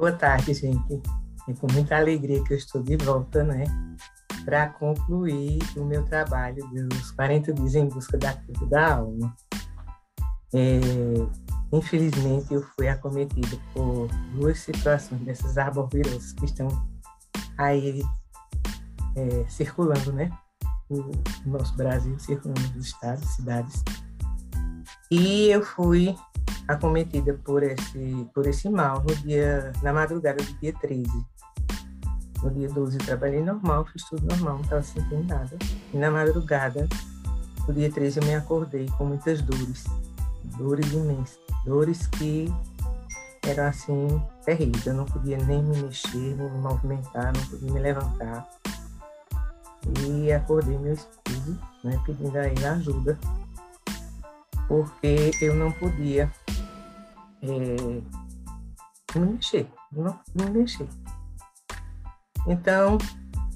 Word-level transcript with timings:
Boa 0.00 0.12
tarde, 0.12 0.54
gente. 0.54 1.02
É 1.46 1.52
com 1.52 1.70
muita 1.70 1.94
alegria 1.94 2.42
que 2.44 2.54
eu 2.54 2.56
estou 2.56 2.82
de 2.82 2.96
volta, 2.96 3.44
né? 3.44 3.64
Para 4.46 4.70
concluir 4.70 5.58
o 5.76 5.84
meu 5.84 6.02
trabalho 6.06 6.66
dos 6.68 7.10
40 7.10 7.52
dias 7.52 7.74
em 7.74 7.86
busca 7.86 8.16
da 8.16 8.32
cura 8.32 8.66
da 8.66 8.94
alma. 8.94 9.36
É, 10.54 10.80
infelizmente, 11.70 12.54
eu 12.54 12.62
fui 12.62 12.88
acometida 12.88 13.58
por 13.74 14.08
duas 14.32 14.60
situações 14.60 15.20
dessas 15.20 15.58
arboviroses 15.58 16.32
que 16.32 16.46
estão 16.46 16.68
aí 17.58 18.02
é, 19.16 19.44
circulando, 19.50 20.14
né? 20.14 20.30
O 20.88 21.10
nosso 21.44 21.76
Brasil, 21.76 22.18
circulando 22.18 22.78
os 22.78 22.86
estados, 22.86 23.28
cidades. 23.34 23.84
E 25.10 25.50
eu 25.50 25.62
fui 25.62 26.16
acometida 26.70 27.34
por 27.44 27.62
esse, 27.62 28.28
por 28.34 28.46
esse 28.46 28.68
mal 28.68 29.02
no 29.02 29.14
dia, 29.16 29.72
na 29.82 29.92
madrugada 29.92 30.42
do 30.42 30.52
dia 30.54 30.72
13. 30.72 31.04
No 32.42 32.50
dia 32.50 32.68
12 32.68 32.98
eu 32.98 33.04
trabalhei 33.04 33.42
normal, 33.42 33.84
fiz 33.86 34.04
tudo 34.08 34.26
normal, 34.26 34.54
não 34.54 34.62
estava 34.62 34.82
sentindo 34.82 35.24
nada. 35.24 35.58
E 35.92 35.96
na 35.96 36.10
madrugada, 36.10 36.88
no 37.66 37.74
dia 37.74 37.90
13 37.90 38.20
eu 38.20 38.26
me 38.26 38.34
acordei 38.34 38.86
com 38.96 39.04
muitas 39.04 39.42
dores, 39.42 39.84
dores 40.56 40.90
imensas, 40.92 41.38
dores 41.64 42.06
que 42.06 42.52
eram 43.46 43.64
assim 43.64 44.22
terríveis. 44.44 44.86
Eu 44.86 44.94
não 44.94 45.04
podia 45.04 45.38
nem 45.38 45.62
me 45.62 45.82
mexer, 45.82 46.36
nem 46.36 46.50
me 46.50 46.58
movimentar, 46.58 47.32
não 47.34 47.46
podia 47.46 47.72
me 47.72 47.80
levantar. 47.80 48.48
E 50.06 50.32
acordei 50.32 50.78
meu 50.78 50.94
esposo, 50.94 51.58
né, 51.82 52.00
pedindo 52.06 52.36
a 52.38 52.46
ele 52.46 52.64
ajuda, 52.64 53.18
porque 54.68 55.32
eu 55.40 55.54
não 55.54 55.72
podia 55.72 56.30
é, 57.42 58.02
não 59.18 59.32
mexer, 59.32 59.70
não, 59.92 60.20
não 60.34 60.50
mexer. 60.50 60.88
Então, 62.46 62.98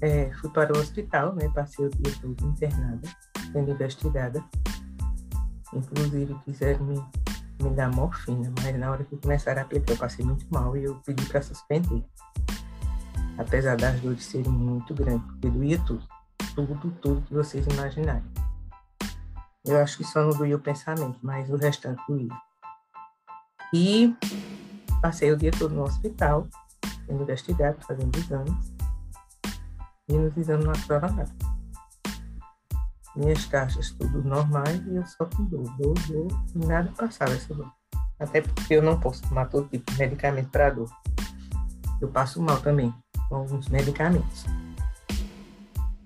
é, 0.00 0.30
fui 0.34 0.50
para 0.50 0.72
o 0.76 0.78
hospital, 0.78 1.34
né, 1.34 1.48
passei 1.54 1.86
o 1.86 1.90
dia 1.90 2.14
todo 2.20 2.46
internada, 2.46 3.08
sendo 3.52 3.70
investigada. 3.70 4.44
Inclusive, 5.72 6.34
quiseram 6.44 6.84
me, 6.84 7.04
me 7.60 7.70
dar 7.70 7.90
morfina, 7.90 8.52
mas 8.62 8.78
na 8.78 8.90
hora 8.90 9.04
que 9.04 9.16
começaram 9.16 9.62
a 9.62 9.64
aplicar, 9.64 9.92
eu 9.92 9.96
passei 9.96 10.24
muito 10.24 10.46
mal 10.50 10.76
e 10.76 10.84
eu 10.84 10.96
pedi 11.04 11.24
para 11.26 11.42
suspender. 11.42 12.04
Apesar 13.38 13.76
das 13.76 14.00
dores 14.00 14.24
serem 14.24 14.52
muito 14.52 14.94
grandes, 14.94 15.26
porque 15.26 15.50
doía 15.50 15.78
tudo, 15.80 16.06
tudo, 16.54 16.90
tudo 17.00 17.22
que 17.22 17.34
vocês 17.34 17.66
imaginarem. 17.66 18.22
Eu 19.64 19.80
acho 19.80 19.96
que 19.96 20.04
só 20.04 20.22
não 20.22 20.36
doía 20.36 20.56
o 20.56 20.60
pensamento, 20.60 21.18
mas 21.22 21.50
o 21.50 21.56
restante 21.56 22.00
doía. 22.06 22.28
E 23.76 24.16
passei 25.02 25.32
o 25.32 25.36
dia 25.36 25.50
todo 25.50 25.74
no 25.74 25.82
hospital, 25.82 26.46
sendo 27.04 27.24
investigado, 27.24 27.76
fazendo 27.84 28.16
exames. 28.16 28.72
E 30.08 30.12
nos 30.12 30.36
exames 30.36 30.64
não 30.64 30.72
aprova 30.72 31.10
nada. 31.10 31.32
Minhas 33.16 33.44
taxas 33.48 33.90
tudo 33.90 34.22
normais 34.22 34.80
e 34.86 34.94
eu 34.94 35.04
só 35.04 35.24
com 35.24 35.44
dor, 35.46 35.64
dor, 35.76 35.94
dor, 36.06 36.28
e 36.54 36.66
nada 36.66 36.92
passava 36.96 37.32
essa 37.32 37.52
dor. 37.52 37.68
Até 38.20 38.42
porque 38.42 38.74
eu 38.74 38.82
não 38.82 39.00
posso 39.00 39.22
tomar 39.22 39.46
todo 39.46 39.68
tipo 39.68 39.90
de 39.90 39.98
medicamento 39.98 40.50
para 40.50 40.70
dor. 40.70 40.88
Eu 42.00 42.06
passo 42.06 42.40
mal 42.40 42.60
também 42.60 42.94
com 43.28 43.34
alguns 43.34 43.68
medicamentos. 43.68 44.44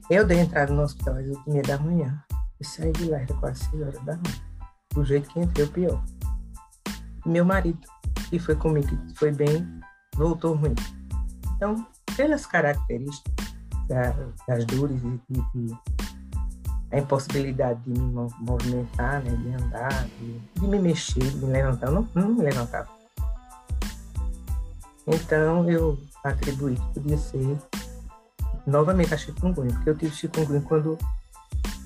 Eu 0.08 0.26
dei 0.26 0.38
entrada 0.38 0.72
no 0.72 0.80
hospital 0.80 1.16
às 1.16 1.26
8 1.26 1.50
h 1.50 1.62
da 1.76 1.78
manhã 1.78 2.24
e 2.58 2.64
saí 2.64 2.92
de 2.92 3.10
lá, 3.10 3.18
era 3.18 3.34
quase 3.34 3.62
6 3.64 3.82
horas 3.82 4.04
da 4.06 4.16
manhã. 4.16 4.40
Do 4.94 5.04
jeito 5.04 5.28
que 5.28 5.38
entrei, 5.38 5.66
o 5.66 5.70
pior 5.70 6.02
meu 7.28 7.44
marido, 7.44 7.78
que 8.28 8.38
foi 8.38 8.54
comigo, 8.54 8.96
foi 9.14 9.30
bem, 9.32 9.66
voltou 10.16 10.54
ruim. 10.54 10.74
Então, 11.56 11.86
pelas 12.16 12.46
características 12.46 13.34
da, 13.88 14.14
das 14.46 14.64
dores 14.66 15.00
e, 15.02 15.38
e, 15.56 15.76
a 16.90 16.98
impossibilidade 16.98 17.80
de 17.82 18.00
me 18.00 18.30
movimentar, 18.40 19.22
né, 19.22 19.30
de 19.30 19.62
andar, 19.62 20.04
de, 20.18 20.38
de 20.38 20.66
me 20.66 20.78
mexer, 20.78 21.20
de 21.20 21.36
me 21.36 21.52
levantar, 21.52 21.90
não, 21.90 22.08
não 22.14 22.28
me 22.28 22.42
levantava. 22.42 22.88
Então, 25.06 25.68
eu 25.68 25.98
atribuí 26.24 26.76
que 26.76 27.00
podia 27.00 27.18
ser 27.18 27.58
novamente 28.66 29.14
a 29.14 29.16
chikungunya, 29.16 29.74
porque 29.74 29.90
eu 29.90 29.96
tive 29.96 30.14
chikungunya 30.14 30.60
quando 30.62 30.98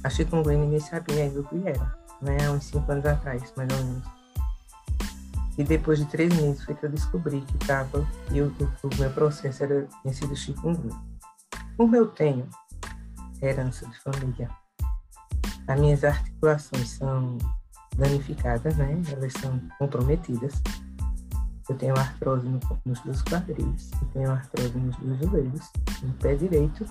a 0.05 0.11
chikungunya 0.11 0.59
ninguém 0.59 0.81
sabia 0.81 1.25
ainda 1.25 1.41
o 1.41 1.45
que 1.45 1.67
era, 1.67 1.95
né, 2.21 2.51
uns 2.51 2.65
cinco 2.65 2.91
anos 2.91 3.07
atrás, 3.07 3.53
mais 3.57 3.69
ou 3.73 3.85
menos. 3.85 4.22
E 5.59 5.65
depois 5.65 5.99
de 5.99 6.07
três 6.07 6.35
meses 6.35 6.65
foi 6.65 6.75
que 6.75 6.87
eu 6.87 6.91
descobri 6.91 7.43
que 7.43 7.57
estava, 7.57 8.07
e 8.31 8.41
o, 8.41 8.47
o, 8.83 8.97
meu 8.99 9.11
processo 9.11 9.65
era, 9.65 9.87
tinha 10.01 10.15
sido 10.15 10.35
chikungunya. 10.35 10.97
Como 11.77 11.95
eu 11.95 12.07
tenho 12.07 12.49
herança 13.41 13.87
de 13.87 13.99
família, 14.01 14.49
as 15.69 15.79
minhas 15.79 16.05
articulações 16.05 16.91
são 16.91 17.37
danificadas, 17.97 18.77
né? 18.77 19.01
Elas 19.11 19.33
são 19.35 19.61
comprometidas. 19.79 20.63
Eu 21.69 21.77
tenho 21.77 21.97
artrose 21.99 22.49
no, 22.49 22.59
nos 22.85 23.01
dois 23.01 23.23
quadris, 23.23 23.91
eu 24.01 24.09
tenho 24.09 24.31
artrose 24.31 24.77
nos 24.77 24.97
dois 24.97 25.19
joelhos, 25.21 25.71
no 26.03 26.13
pé 26.15 26.35
direito. 26.35 26.87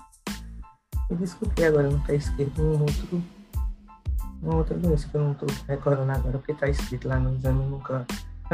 E 1.09 1.16
descobri 1.16 1.66
agora 1.66 1.89
no 1.89 1.99
pé 2.03 2.16
esquerdo 2.16 2.61
um 2.61 2.81
outro, 2.81 3.23
uma 4.41 4.55
outra 4.55 4.78
doença 4.78 5.07
que 5.09 5.16
eu 5.16 5.22
não 5.22 5.31
estou 5.33 5.49
recordando 5.67 6.11
agora, 6.11 6.38
porque 6.38 6.53
está 6.53 6.69
escrito 6.69 7.07
lá 7.07 7.19
no 7.19 7.35
exame, 7.35 7.66
nunca 7.66 8.05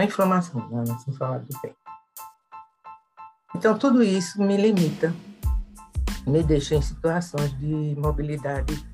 a 0.02 0.06
inflamação, 0.06 0.70
né? 0.70 0.84
assim 0.94 1.12
falar 1.14 1.40
do 1.40 1.60
bem. 1.62 1.76
Então, 3.56 3.78
tudo 3.78 4.04
isso 4.04 4.40
me 4.42 4.56
limita, 4.56 5.14
me 6.28 6.44
deixa 6.44 6.76
em 6.76 6.82
situações 6.82 7.58
de 7.58 7.96
mobilidade 7.98 8.86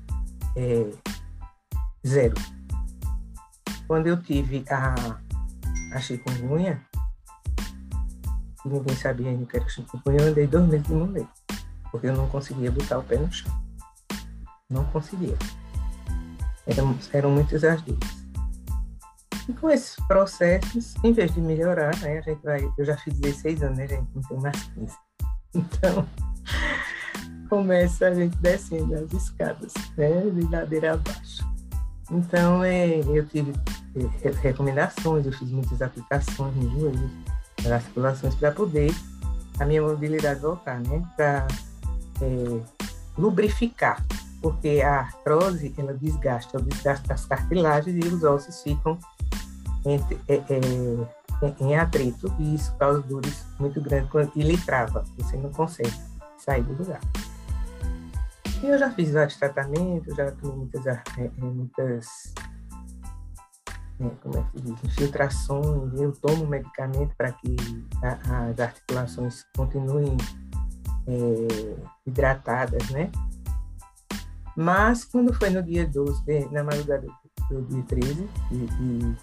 é, 0.56 0.90
zero. 2.06 2.34
Quando 3.86 4.06
eu 4.06 4.22
tive 4.22 4.64
a, 4.70 5.20
a 5.92 6.00
chikungunya, 6.00 6.80
ninguém 8.64 8.96
sabia 8.96 9.28
ainda 9.28 9.44
que 9.44 9.56
era 9.58 9.68
chikungunya, 9.68 10.20
eu 10.20 10.28
andei 10.30 10.46
dois 10.46 10.66
meses 10.66 10.86
de 10.86 10.94
muleta, 10.94 11.28
porque 11.90 12.06
eu 12.06 12.16
não 12.16 12.28
conseguia 12.28 12.72
botar 12.72 12.98
o 12.98 13.02
pé 13.02 13.18
no 13.18 13.30
chão. 13.30 13.52
Não 14.70 14.84
conseguia. 14.86 15.36
Eram, 16.66 16.96
eram 17.12 17.30
muitas 17.30 17.62
as 17.62 17.82
dores. 17.82 18.23
Com 19.52 19.70
esses 19.70 19.96
processos, 20.06 20.94
em 21.04 21.12
vez 21.12 21.34
de 21.34 21.40
melhorar, 21.40 21.94
né, 22.00 22.18
a 22.18 22.20
gente 22.22 22.42
vai. 22.42 22.66
Eu 22.78 22.84
já 22.84 22.96
fiz 22.96 23.14
16 23.18 23.62
anos, 23.62 23.78
né, 23.78 23.88
gente? 23.88 24.08
Não 24.14 24.22
tenho 24.22 24.40
mais 24.40 24.62
15. 24.74 24.96
Então, 25.56 26.04
começa 27.48 28.08
a 28.08 28.14
gente 28.14 28.36
descendo 28.38 28.92
as 28.92 29.12
escadas, 29.12 29.72
né, 29.96 30.22
de 30.32 30.40
ladeira 30.48 30.94
abaixo. 30.94 31.46
Então, 32.10 32.64
é, 32.64 32.98
eu 32.98 33.24
tive 33.26 33.52
é, 34.24 34.30
recomendações, 34.42 35.24
eu 35.24 35.32
fiz 35.32 35.50
muitas 35.52 35.80
aplicações 35.80 36.56
no 36.56 36.70
joelho, 36.70 37.10
articulações, 37.72 38.34
para 38.34 38.50
poder 38.50 38.92
a 39.60 39.64
minha 39.64 39.82
mobilidade 39.82 40.40
voltar, 40.40 40.80
né? 40.80 41.02
Para 41.16 41.46
é, 42.20 42.60
lubrificar, 43.16 44.04
porque 44.42 44.82
a 44.84 45.00
artrose, 45.00 45.72
ela 45.78 45.94
desgasta, 45.94 46.58
o 46.58 46.62
desgaste 46.62 47.06
das 47.06 47.24
cartilagens 47.24 48.04
e 48.04 48.08
os 48.08 48.22
ossos 48.24 48.62
ficam 48.62 48.98
em 51.60 51.76
atrito 51.76 52.34
e 52.38 52.54
isso 52.54 52.74
causa 52.76 53.00
dores 53.02 53.44
muito 53.58 53.80
grandes 53.80 54.10
e 54.34 54.42
lhe 54.42 54.56
trava, 54.58 55.04
você 55.18 55.36
não 55.36 55.50
consegue 55.50 55.92
sair 56.38 56.62
do 56.62 56.72
lugar. 56.74 57.00
E 58.62 58.66
eu 58.66 58.78
já 58.78 58.90
fiz 58.90 59.12
vários 59.12 59.36
tratamentos, 59.36 60.14
já 60.16 60.30
tomei 60.32 60.56
muitas, 60.56 60.86
é, 60.86 61.00
é, 61.18 61.30
muitas 61.38 62.34
é, 64.00 64.08
como 64.22 64.38
é 64.38 64.42
que 64.50 64.60
diz, 64.60 64.84
infiltrações, 64.84 66.00
eu 66.00 66.12
tomo 66.12 66.46
medicamento 66.46 67.14
para 67.16 67.32
que 67.32 67.56
a, 68.02 68.48
as 68.48 68.58
articulações 68.58 69.44
continuem 69.56 70.16
é, 71.06 71.76
hidratadas, 72.06 72.88
né? 72.90 73.10
Mas 74.56 75.04
quando 75.04 75.34
foi 75.34 75.50
no 75.50 75.62
dia 75.62 75.86
12, 75.86 76.48
na 76.50 76.62
madrugada 76.62 77.06
do 77.50 77.62
dia 77.62 77.82
13 77.82 78.28
de, 78.50 78.66
de 78.66 79.16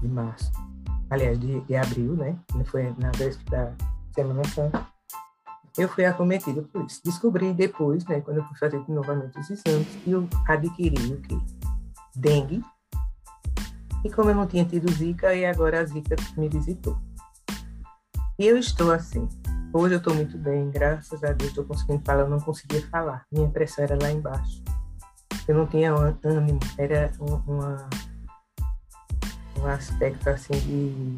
de 0.00 0.08
março, 0.08 0.50
aliás, 1.10 1.38
de, 1.38 1.60
de 1.60 1.76
abril, 1.76 2.14
né? 2.14 2.38
Foi 2.66 2.94
na 2.98 3.10
véspera 3.12 3.74
da 3.76 3.84
Semana 4.14 4.44
Santa. 4.48 4.86
Eu 5.76 5.88
fui 5.88 6.04
acometida 6.04 6.62
por 6.62 6.84
isso. 6.84 7.00
Descobri 7.04 7.52
depois, 7.52 8.04
né, 8.04 8.20
quando 8.20 8.36
eu 8.36 8.44
fui 8.44 8.56
fazer 8.56 8.82
novamente 8.88 9.38
os 9.38 9.50
exames, 9.50 9.88
que 10.04 10.10
eu 10.10 10.28
adquiri 10.46 11.12
o 11.12 11.20
quê? 11.20 11.36
Dengue. 12.14 12.62
E 14.04 14.10
como 14.10 14.30
eu 14.30 14.34
não 14.36 14.46
tinha 14.46 14.64
tido 14.64 14.90
zika, 14.92 15.34
e 15.34 15.44
agora 15.44 15.80
a 15.80 15.84
zika 15.84 16.14
me 16.36 16.48
visitou. 16.48 16.96
E 18.38 18.46
eu 18.46 18.56
estou 18.58 18.92
assim. 18.92 19.28
Hoje 19.72 19.94
eu 19.94 19.98
estou 19.98 20.14
muito 20.14 20.38
bem, 20.38 20.70
graças 20.70 21.24
a 21.24 21.32
Deus 21.32 21.50
estou 21.50 21.64
conseguindo 21.64 22.04
falar. 22.04 22.22
Eu 22.22 22.28
não 22.28 22.40
conseguia 22.40 22.86
falar. 22.88 23.24
Minha 23.32 23.48
pressão 23.48 23.82
era 23.82 23.98
lá 24.00 24.10
embaixo. 24.12 24.62
Eu 25.48 25.56
não 25.56 25.66
tinha 25.66 25.92
ânimo. 25.92 26.60
Era 26.78 27.10
uma 27.20 27.88
um 29.60 29.66
aspecto 29.66 30.28
assim 30.28 30.52
de 30.52 31.16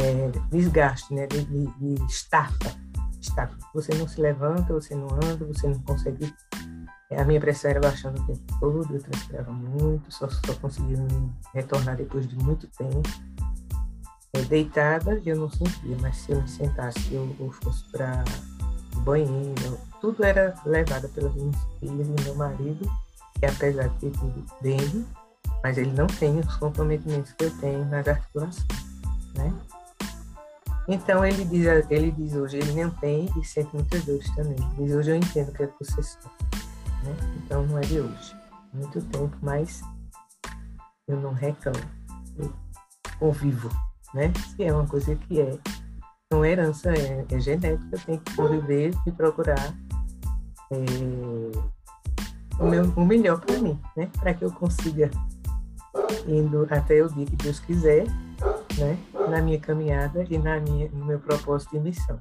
é, 0.00 0.30
desgaste, 0.50 1.14
né? 1.14 1.26
De, 1.26 1.44
de, 1.44 1.66
de 1.66 2.04
estafa, 2.06 2.74
estafa. 3.20 3.56
Você 3.74 3.94
não 3.94 4.08
se 4.08 4.20
levanta, 4.20 4.72
você 4.72 4.94
não 4.94 5.08
anda, 5.14 5.44
você 5.44 5.68
não 5.68 5.78
consegue. 5.80 6.32
É, 7.10 7.20
a 7.20 7.24
minha 7.24 7.40
pressão 7.40 7.70
era 7.70 7.80
baixando 7.80 8.20
o 8.20 8.26
tempo 8.26 8.58
todo, 8.60 8.94
eu 8.94 9.02
transpirava 9.02 9.52
muito, 9.52 10.12
só, 10.12 10.28
só 10.28 10.54
conseguia 10.60 10.96
retornar 11.52 11.96
depois 11.96 12.26
de 12.26 12.36
muito 12.36 12.66
tempo. 12.68 13.02
É, 14.32 14.42
deitada 14.42 15.20
eu 15.26 15.36
não 15.36 15.50
sentia, 15.50 15.96
mas 16.00 16.16
se 16.18 16.30
eu 16.30 16.40
me 16.40 16.48
sentasse 16.48 17.12
eu, 17.12 17.34
eu 17.40 17.50
fosse 17.50 17.82
para 17.90 18.22
banheiro, 18.98 19.78
tudo 20.00 20.24
era 20.24 20.54
levado 20.64 21.08
pelas 21.08 21.34
minhas 21.34 21.56
filhas 21.80 22.06
e 22.06 22.22
meu 22.22 22.34
marido, 22.36 22.88
que 23.40 23.46
apesar 23.46 23.88
de 23.88 23.98
ter 23.98 24.10
tido 24.10 24.46
dengue, 24.60 25.06
mas 25.62 25.78
ele 25.78 25.92
não 25.92 26.06
tem 26.06 26.38
os 26.38 26.56
comprometimentos 26.56 27.32
que 27.32 27.44
eu 27.44 27.58
tenho 27.58 27.84
nas 27.86 28.06
articulações, 28.06 28.66
né? 29.34 29.52
Então 30.86 31.24
ele 31.24 31.44
diz, 31.44 31.66
ele 31.88 32.10
diz 32.10 32.34
hoje, 32.34 32.58
ele 32.58 32.82
não 32.82 32.90
tem 32.90 33.28
e 33.38 33.44
sente 33.44 33.70
muitas 33.72 34.04
dores 34.04 34.28
também. 34.34 34.56
Ele 34.58 34.84
diz 34.84 34.94
hoje 34.94 35.10
eu 35.10 35.16
entendo 35.16 35.52
que 35.52 35.62
é 35.62 35.66
possessão, 35.66 36.30
né? 37.04 37.16
Então 37.38 37.66
não 37.66 37.78
é 37.78 37.82
de 37.82 38.00
hoje, 38.00 38.36
muito 38.74 39.00
tempo, 39.02 39.36
mas 39.40 39.80
eu 41.08 41.18
não 41.20 41.32
reclamo, 41.32 41.80
eu 42.36 42.52
convivo, 43.18 43.70
né? 44.12 44.32
Se 44.54 44.64
é 44.64 44.72
uma 44.72 44.86
coisa 44.86 45.16
que 45.16 45.40
é, 45.40 45.58
não 46.30 46.44
é 46.44 46.50
herança, 46.50 46.92
é, 46.92 47.24
é 47.28 47.40
genética, 47.40 47.98
tenho 48.04 48.20
que 48.20 48.36
conviver 48.36 48.92
e 49.06 49.12
procurar 49.12 49.74
é, 50.72 51.79
o, 52.58 52.66
meu, 52.66 52.84
o 52.96 53.04
melhor 53.04 53.40
para 53.40 53.58
mim, 53.58 53.78
né? 53.96 54.10
Para 54.18 54.34
que 54.34 54.44
eu 54.44 54.50
consiga 54.50 55.10
indo 56.26 56.66
até 56.70 57.02
o 57.02 57.08
dia 57.08 57.26
que 57.26 57.36
Deus 57.36 57.60
quiser, 57.60 58.06
né? 58.78 58.98
Na 59.28 59.40
minha 59.40 59.58
caminhada 59.58 60.24
e 60.28 60.38
na 60.38 60.60
minha, 60.60 60.88
no 60.90 61.04
meu 61.04 61.18
propósito 61.18 61.72
de 61.72 61.80
missão. 61.80 62.20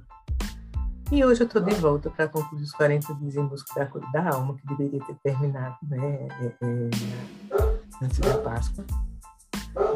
E 1.12 1.26
hoje 1.26 1.42
eu 1.42 1.48
estou 1.48 1.62
de 1.62 1.74
volta 1.74 2.08
para 2.12 2.28
concluir 2.28 2.62
os 2.62 2.72
40 2.74 3.16
dias 3.16 3.36
em 3.36 3.46
busca 3.48 3.74
da 3.84 4.12
da 4.12 4.30
alma, 4.30 4.56
que 4.56 4.68
deveria 4.68 5.04
ter 5.04 5.16
terminado 5.24 5.76
né, 5.82 6.28
é, 6.40 6.46
é, 6.46 6.90
antes 8.04 8.20
da 8.20 8.38
Páscoa. 8.38 8.86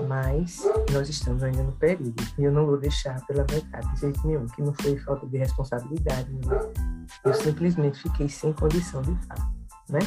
Mas 0.08 0.64
nós 0.92 1.10
estamos 1.10 1.44
ainda 1.44 1.62
no 1.62 1.72
período. 1.74 2.16
E 2.38 2.44
eu 2.44 2.52
não 2.52 2.66
vou 2.66 2.78
deixar 2.78 3.24
pela 3.28 3.46
metade, 3.52 3.94
de 3.94 4.00
jeito 4.00 4.26
nenhum, 4.26 4.48
que 4.48 4.64
não 4.64 4.74
foi 4.74 4.98
falta 4.98 5.28
de 5.28 5.38
responsabilidade. 5.38 6.32
Né? 6.32 6.60
Eu 7.24 7.34
simplesmente 7.36 8.02
fiquei 8.02 8.28
sem 8.28 8.52
condição 8.52 9.04
de 9.04 9.16
fato. 9.28 9.54
Né? 9.90 10.00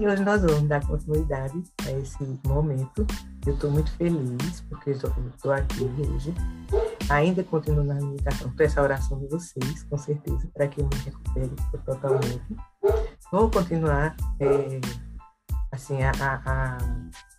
E 0.00 0.06
hoje 0.06 0.24
nós 0.24 0.40
vamos 0.40 0.66
dar 0.66 0.82
continuidade 0.86 1.62
a 1.86 1.90
esse 1.90 2.16
momento. 2.46 3.06
Eu 3.46 3.52
estou 3.52 3.70
muito 3.70 3.92
feliz 3.98 4.62
porque 4.62 4.92
estou 4.92 5.52
aqui 5.52 5.82
hoje. 5.82 6.32
Ainda 7.10 7.44
continuo 7.44 7.84
na 7.84 7.96
meditação, 7.96 8.50
com 8.50 8.62
essa 8.62 8.80
oração 8.80 9.18
de 9.18 9.26
vocês, 9.26 9.82
com 9.82 9.98
certeza, 9.98 10.48
para 10.54 10.68
que 10.68 10.80
eu 10.80 10.86
me 10.86 10.96
recupere 11.04 11.50
totalmente. 11.84 12.56
Vou 13.30 13.50
continuar, 13.50 14.16
é, 14.40 14.80
assim, 15.70 16.02
a, 16.02 16.12
a, 16.18 16.78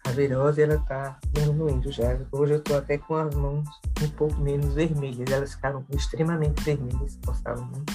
a 0.06 0.12
virose, 0.12 0.62
ela 0.62 0.76
está 0.76 1.18
diminuindo 1.34 1.92
já. 1.92 2.16
Hoje 2.32 2.54
eu 2.54 2.60
estou 2.60 2.78
até 2.78 3.00
com 3.00 3.16
as 3.16 3.34
mãos 3.34 3.68
um 4.04 4.10
pouco 4.10 4.40
menos 4.40 4.76
vermelhas, 4.76 5.32
elas 5.32 5.56
ficaram 5.56 5.84
extremamente 5.90 6.62
vermelhas, 6.62 7.18
postavam 7.24 7.66
muito. 7.66 7.92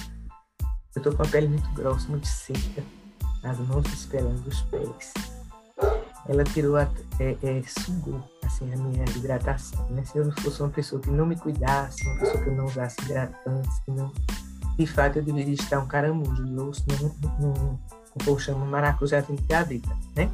Eu 0.93 0.99
estou 0.99 1.15
com 1.15 1.23
a 1.23 1.27
pele 1.27 1.47
muito 1.47 1.71
grossa, 1.71 2.09
muito 2.09 2.27
seca 2.27 2.83
as 3.49 3.57
mãos 3.59 3.85
esperando 3.93 4.45
os 4.47 4.61
pés. 4.63 5.13
Ela 6.27 6.43
tirou, 6.43 6.75
a, 6.75 6.89
é, 7.19 7.37
é, 7.41 7.63
sugou 7.63 8.21
assim, 8.43 8.71
a 8.73 8.77
minha 8.77 9.05
hidratação. 9.15 9.85
Né? 9.89 10.03
Se 10.03 10.17
eu 10.17 10.25
não 10.25 10.31
fosse 10.33 10.61
uma 10.61 10.69
pessoa 10.69 11.01
que 11.01 11.09
não 11.09 11.25
me 11.25 11.35
cuidasse, 11.35 12.05
uma 12.05 12.19
pessoa 12.19 12.43
que 12.43 12.49
não 12.49 12.65
usasse 12.65 12.97
hidratantes, 13.03 13.79
que 13.79 13.91
não, 13.91 14.11
de 14.77 14.87
fato 14.87 15.17
eu 15.17 15.23
deveria 15.23 15.53
estar 15.53 15.79
um 15.79 15.87
caramujo 15.87 16.43
de 16.43 16.59
osso 16.59 16.83
num, 17.01 17.15
num, 17.39 17.53
num 17.53 18.25
colchão, 18.25 18.57
maracujá 18.59 19.21
de 19.21 19.35
gaveta, 19.43 19.95
né? 20.15 20.29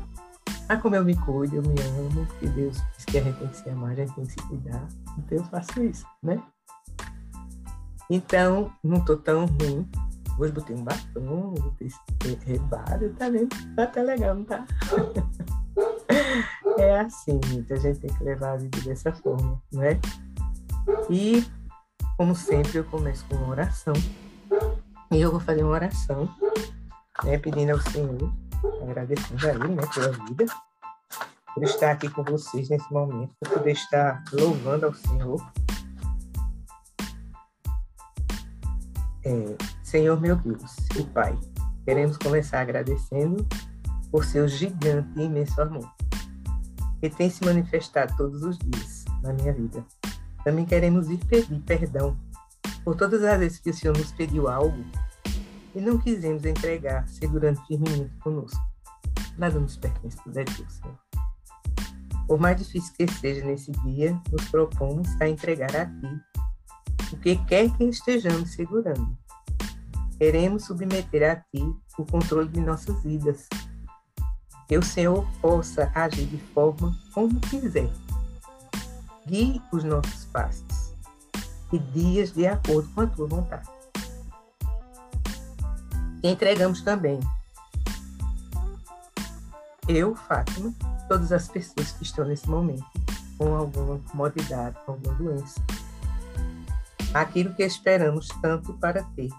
Mas 0.67 0.81
como 0.81 0.95
eu 0.95 1.03
me 1.03 1.15
cuido, 1.15 1.57
eu 1.57 1.61
me 1.61 1.75
amo, 1.99 2.25
porque 2.25 2.47
Deus 2.47 2.81
diz 2.95 3.05
que 3.05 3.17
a 3.17 3.21
gente 3.21 3.37
tem 3.37 3.47
que 3.49 3.57
se 3.57 3.69
amar, 3.69 3.91
a 3.91 3.95
gente 3.95 4.13
tem 4.13 4.25
que 4.25 4.31
se 4.31 4.47
cuidar. 4.47 4.87
Então 5.17 5.37
eu 5.37 5.43
faço 5.45 5.83
isso, 5.83 6.05
né? 6.21 6.41
Então, 8.09 8.71
não 8.83 8.97
estou 8.97 9.17
tão 9.17 9.45
ruim, 9.45 9.87
Hoje 10.39 10.51
botei 10.51 10.75
um 10.75 10.83
batom, 10.83 11.53
botei 11.53 11.91
rebado, 12.45 13.13
tá 13.13 13.29
vendo? 13.29 13.49
Tá 13.75 13.83
até 13.83 14.01
legal, 14.01 14.35
não 14.35 14.43
tá? 14.43 14.65
é 16.77 16.99
assim, 17.01 17.39
gente, 17.45 17.71
a 17.71 17.75
gente 17.75 17.99
tem 17.99 18.13
que 18.13 18.23
levar 18.23 18.53
a 18.53 18.57
vida 18.57 18.81
dessa 18.81 19.13
forma, 19.13 19.61
né? 19.71 19.99
E, 21.09 21.45
como 22.17 22.35
sempre, 22.35 22.77
eu 22.77 22.83
começo 22.85 23.25
com 23.25 23.35
uma 23.35 23.49
oração. 23.49 23.93
E 25.11 25.21
eu 25.21 25.29
vou 25.29 25.39
fazer 25.39 25.63
uma 25.63 25.73
oração, 25.73 26.27
né? 27.23 27.37
Pedindo 27.37 27.71
ao 27.71 27.79
Senhor, 27.79 28.33
agradecendo 28.81 29.47
a 29.47 29.51
Ele, 29.51 29.75
né, 29.75 29.83
pela 29.93 30.11
vida, 30.25 30.45
por 31.53 31.63
estar 31.63 31.91
aqui 31.91 32.09
com 32.09 32.23
vocês 32.23 32.69
nesse 32.69 32.91
momento, 32.91 33.31
por 33.39 33.49
poder 33.49 33.73
estar 33.73 34.23
louvando 34.33 34.87
ao 34.87 34.93
Senhor. 34.95 35.53
É, 39.25 39.55
Senhor 39.93 40.19
meu 40.19 40.35
Deus 40.37 40.75
e 40.97 41.03
Pai, 41.03 41.37
queremos 41.85 42.17
começar 42.17 42.61
agradecendo 42.61 43.47
por 44.09 44.25
seu 44.25 44.47
gigante 44.47 45.07
e 45.15 45.25
imenso 45.25 45.61
amor, 45.61 45.87
que 46.99 47.11
tem 47.11 47.29
se 47.29 47.45
manifestado 47.45 48.11
todos 48.17 48.41
os 48.41 48.57
dias 48.57 49.05
na 49.21 49.31
minha 49.33 49.53
vida. 49.53 49.85
Também 50.43 50.65
queremos 50.65 51.11
ir 51.11 51.23
pedir 51.25 51.59
perdão 51.59 52.17
por 52.83 52.95
todas 52.95 53.23
as 53.23 53.37
vezes 53.37 53.59
que 53.59 53.69
o 53.69 53.73
Senhor 53.73 53.95
nos 53.95 54.11
pediu 54.11 54.47
algo 54.47 54.83
e 55.75 55.79
não 55.79 55.99
quisemos 55.99 56.43
entregar, 56.43 57.07
segurando 57.07 57.63
firmemente 57.67 58.15
conosco. 58.23 58.59
Nada 59.37 59.59
nos 59.59 59.77
pertence, 59.77 60.17
tudo 60.23 60.39
é 60.39 60.43
teu, 60.43 60.67
Senhor. 60.71 60.97
Por 62.27 62.39
mais 62.39 62.57
difícil 62.57 62.91
que 62.97 63.07
seja 63.13 63.45
nesse 63.45 63.71
dia, 63.71 64.19
nos 64.31 64.49
propomos 64.49 65.07
a 65.21 65.29
entregar 65.29 65.75
a 65.75 65.85
Ti 65.85 67.13
o 67.13 67.17
que 67.17 67.35
quer 67.45 67.69
que 67.77 67.83
estejamos 67.83 68.53
segurando 68.53 69.21
Queremos 70.23 70.63
submeter 70.63 71.29
a 71.29 71.35
Ti 71.35 71.75
o 71.97 72.05
controle 72.05 72.47
de 72.47 72.61
nossas 72.61 73.03
vidas. 73.03 73.49
Que 74.69 74.77
o 74.77 74.81
Senhor 74.81 75.27
possa 75.41 75.91
agir 75.93 76.25
de 76.27 76.37
forma 76.53 76.97
como 77.13 77.41
quiser. 77.41 77.89
Guie 79.27 79.61
os 79.73 79.83
nossos 79.83 80.23
passos 80.27 80.93
e 81.73 81.77
dias 81.77 82.31
de 82.31 82.47
acordo 82.47 82.87
com 82.95 83.01
a 83.01 83.07
Tua 83.07 83.27
vontade. 83.27 83.67
Entregamos 86.23 86.81
também 86.81 87.19
eu, 89.89 90.15
Fátima, 90.15 90.73
todas 91.09 91.33
as 91.33 91.49
pessoas 91.49 91.91
que 91.91 92.03
estão 92.03 92.23
nesse 92.23 92.49
momento 92.49 92.85
com 93.37 93.53
alguma 93.57 93.99
comodidade, 94.09 94.77
com 94.85 94.93
alguma 94.93 95.15
doença. 95.15 95.61
Aquilo 97.13 97.53
que 97.53 97.63
esperamos 97.63 98.29
tanto 98.41 98.71
para 98.75 99.03
ter 99.17 99.29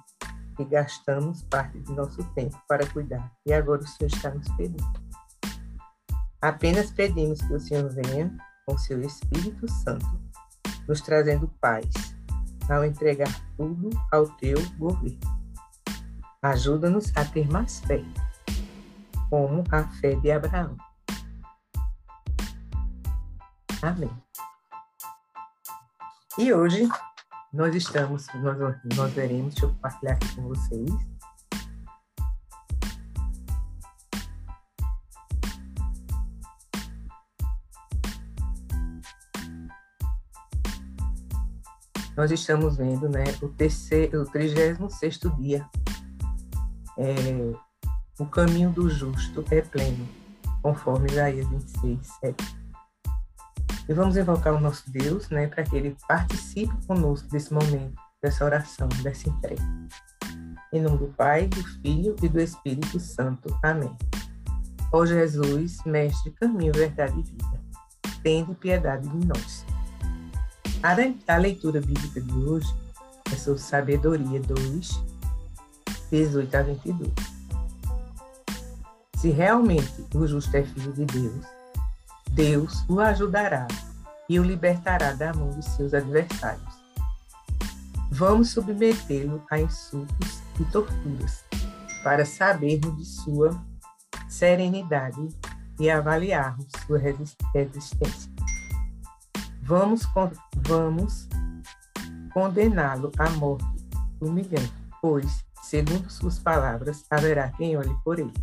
e 0.58 0.64
gastamos 0.64 1.42
parte 1.44 1.78
de 1.78 1.92
nosso 1.92 2.22
tempo 2.34 2.60
para 2.68 2.86
cuidar, 2.86 3.32
e 3.46 3.52
agora 3.52 3.82
o 3.82 3.86
Senhor 3.86 4.08
está 4.08 4.30
nos 4.30 4.48
pedindo. 4.56 5.04
Apenas 6.40 6.90
pedimos 6.90 7.40
que 7.40 7.54
o 7.54 7.60
Senhor 7.60 7.90
venha 7.90 8.36
com 8.66 8.76
seu 8.78 9.00
Espírito 9.02 9.68
Santo, 9.70 10.20
nos 10.86 11.00
trazendo 11.00 11.48
paz, 11.60 11.86
ao 12.70 12.84
entregar 12.84 13.28
tudo 13.56 13.90
ao 14.12 14.26
teu 14.36 14.56
governo. 14.78 15.18
Ajuda-nos 16.42 17.14
a 17.16 17.24
ter 17.24 17.50
mais 17.50 17.80
fé, 17.80 18.04
como 19.30 19.64
a 19.70 19.84
fé 20.00 20.14
de 20.16 20.30
Abraão. 20.30 20.76
Amém. 23.82 24.10
E 26.38 26.52
hoje 26.52 26.88
nós 27.54 27.72
estamos, 27.72 28.26
nós, 28.34 28.58
nós 28.96 29.12
veremos, 29.12 29.54
deixa 29.54 29.66
eu 29.66 29.70
compartilhar 29.70 30.14
aqui 30.14 30.34
com 30.34 30.42
vocês. 30.42 30.90
Nós 42.16 42.30
estamos 42.30 42.76
vendo 42.76 43.08
né, 43.08 43.22
o, 43.40 43.48
terceiro, 43.48 44.22
o 44.22 44.24
36 44.24 45.20
dia. 45.38 45.68
É, 46.98 47.52
o 48.18 48.26
caminho 48.26 48.70
do 48.70 48.90
justo 48.90 49.44
é 49.50 49.60
pleno, 49.60 50.08
conforme 50.60 51.08
Isaías 51.10 51.48
26, 51.48 51.98
7. 52.20 52.63
E 53.88 53.92
vamos 53.92 54.16
invocar 54.16 54.54
o 54.54 54.60
nosso 54.60 54.90
Deus, 54.90 55.28
né, 55.28 55.46
para 55.46 55.62
que 55.62 55.76
ele 55.76 55.96
participe 56.08 56.74
conosco 56.86 57.28
desse 57.28 57.52
momento, 57.52 57.94
dessa 58.22 58.44
oração, 58.44 58.88
dessa 59.02 59.28
entrega. 59.28 59.62
Em 60.72 60.80
nome 60.80 60.98
do 60.98 61.06
Pai, 61.08 61.46
do 61.48 61.62
Filho 61.80 62.16
e 62.22 62.28
do 62.28 62.40
Espírito 62.40 62.98
Santo. 62.98 63.54
Amém. 63.62 63.94
Ó 64.92 65.04
Jesus, 65.04 65.78
mestre, 65.84 66.30
caminho, 66.32 66.72
verdade 66.72 67.18
e 67.18 67.22
vida, 67.22 67.60
tende 68.22 68.54
piedade 68.54 69.08
de 69.08 69.26
nós. 69.26 69.64
A, 71.26 71.36
leitura 71.36 71.80
bíblica 71.80 72.20
de 72.20 72.32
hoje 72.32 72.74
é 73.32 73.36
sobre 73.36 73.60
Sabedoria 73.60 74.40
2, 74.40 75.02
18 76.10 76.56
a 76.56 76.62
22. 76.62 77.10
Se 79.16 79.30
realmente 79.30 80.04
o 80.14 80.26
justo 80.26 80.54
é 80.54 80.62
filho 80.62 80.92
de 80.92 81.06
Deus, 81.06 81.46
Deus 82.34 82.84
o 82.88 82.98
ajudará 82.98 83.68
e 84.28 84.40
o 84.40 84.42
libertará 84.42 85.12
da 85.12 85.32
mão 85.32 85.50
de 85.50 85.64
seus 85.64 85.94
adversários. 85.94 86.74
Vamos 88.10 88.50
submetê-lo 88.50 89.40
a 89.52 89.60
insultos 89.60 90.42
e 90.58 90.64
torturas, 90.64 91.44
para 92.02 92.24
sabermos 92.24 92.96
de 92.96 93.04
sua 93.04 93.50
serenidade 94.28 95.28
e 95.78 95.88
avaliarmos 95.88 96.66
sua 96.84 96.98
resistência. 96.98 98.30
Vamos, 99.62 100.02
vamos 100.56 101.28
condená-lo 102.32 103.12
à 103.16 103.30
morte 103.30 103.64
humilhante, 104.20 104.74
pois, 105.00 105.44
segundo 105.62 106.10
suas 106.10 106.40
palavras, 106.40 107.04
haverá 107.08 107.50
quem 107.50 107.76
olhe 107.76 107.94
por 108.04 108.18
ele. 108.18 108.34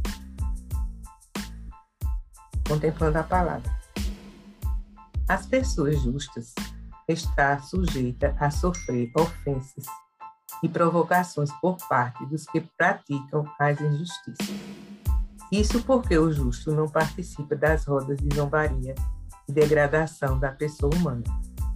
Contemplando 2.65 3.19
a 3.19 3.23
palavra. 3.23 3.80
As 5.31 5.45
pessoas 5.45 5.97
justas 6.01 6.53
estão 7.07 7.63
sujeitas 7.63 8.35
a 8.37 8.51
sofrer 8.51 9.09
ofensas 9.17 9.85
e 10.61 10.67
provocações 10.67 11.49
por 11.61 11.77
parte 11.87 12.25
dos 12.25 12.45
que 12.47 12.59
praticam 12.77 13.45
as 13.57 13.79
injustiças. 13.79 14.53
Isso 15.49 15.81
porque 15.83 16.17
o 16.17 16.33
justo 16.33 16.73
não 16.73 16.85
participa 16.89 17.55
das 17.55 17.85
rodas 17.85 18.17
de 18.17 18.35
zombaria 18.35 18.93
e 19.47 19.53
degradação 19.53 20.37
da 20.37 20.51
pessoa 20.51 20.93
humana, 20.93 21.23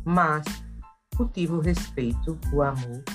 mas 0.04 0.44
cultiva 1.16 1.56
o 1.56 1.62
respeito, 1.62 2.38
o 2.52 2.62
amor 2.62 3.06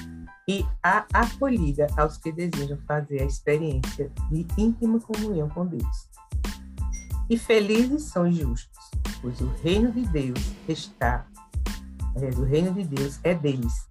e 0.48 0.64
a 0.82 1.04
acolhida 1.12 1.86
aos 1.98 2.16
que 2.16 2.32
desejam 2.32 2.78
fazer 2.88 3.20
a 3.20 3.26
experiência 3.26 4.10
de 4.30 4.46
íntima 4.56 4.98
comunhão 5.00 5.50
com 5.50 5.66
Deus. 5.66 6.09
E 7.30 7.38
felizes 7.38 8.02
são 8.06 8.28
os 8.28 8.34
justos, 8.34 8.90
pois 9.22 9.40
o 9.40 9.46
reino 9.62 9.92
de 9.92 10.04
Deus 10.08 10.40
está, 10.66 11.24
o 12.36 12.42
reino 12.42 12.74
de 12.74 12.82
Deus 12.82 13.20
é 13.22 13.32
deles. 13.32 13.88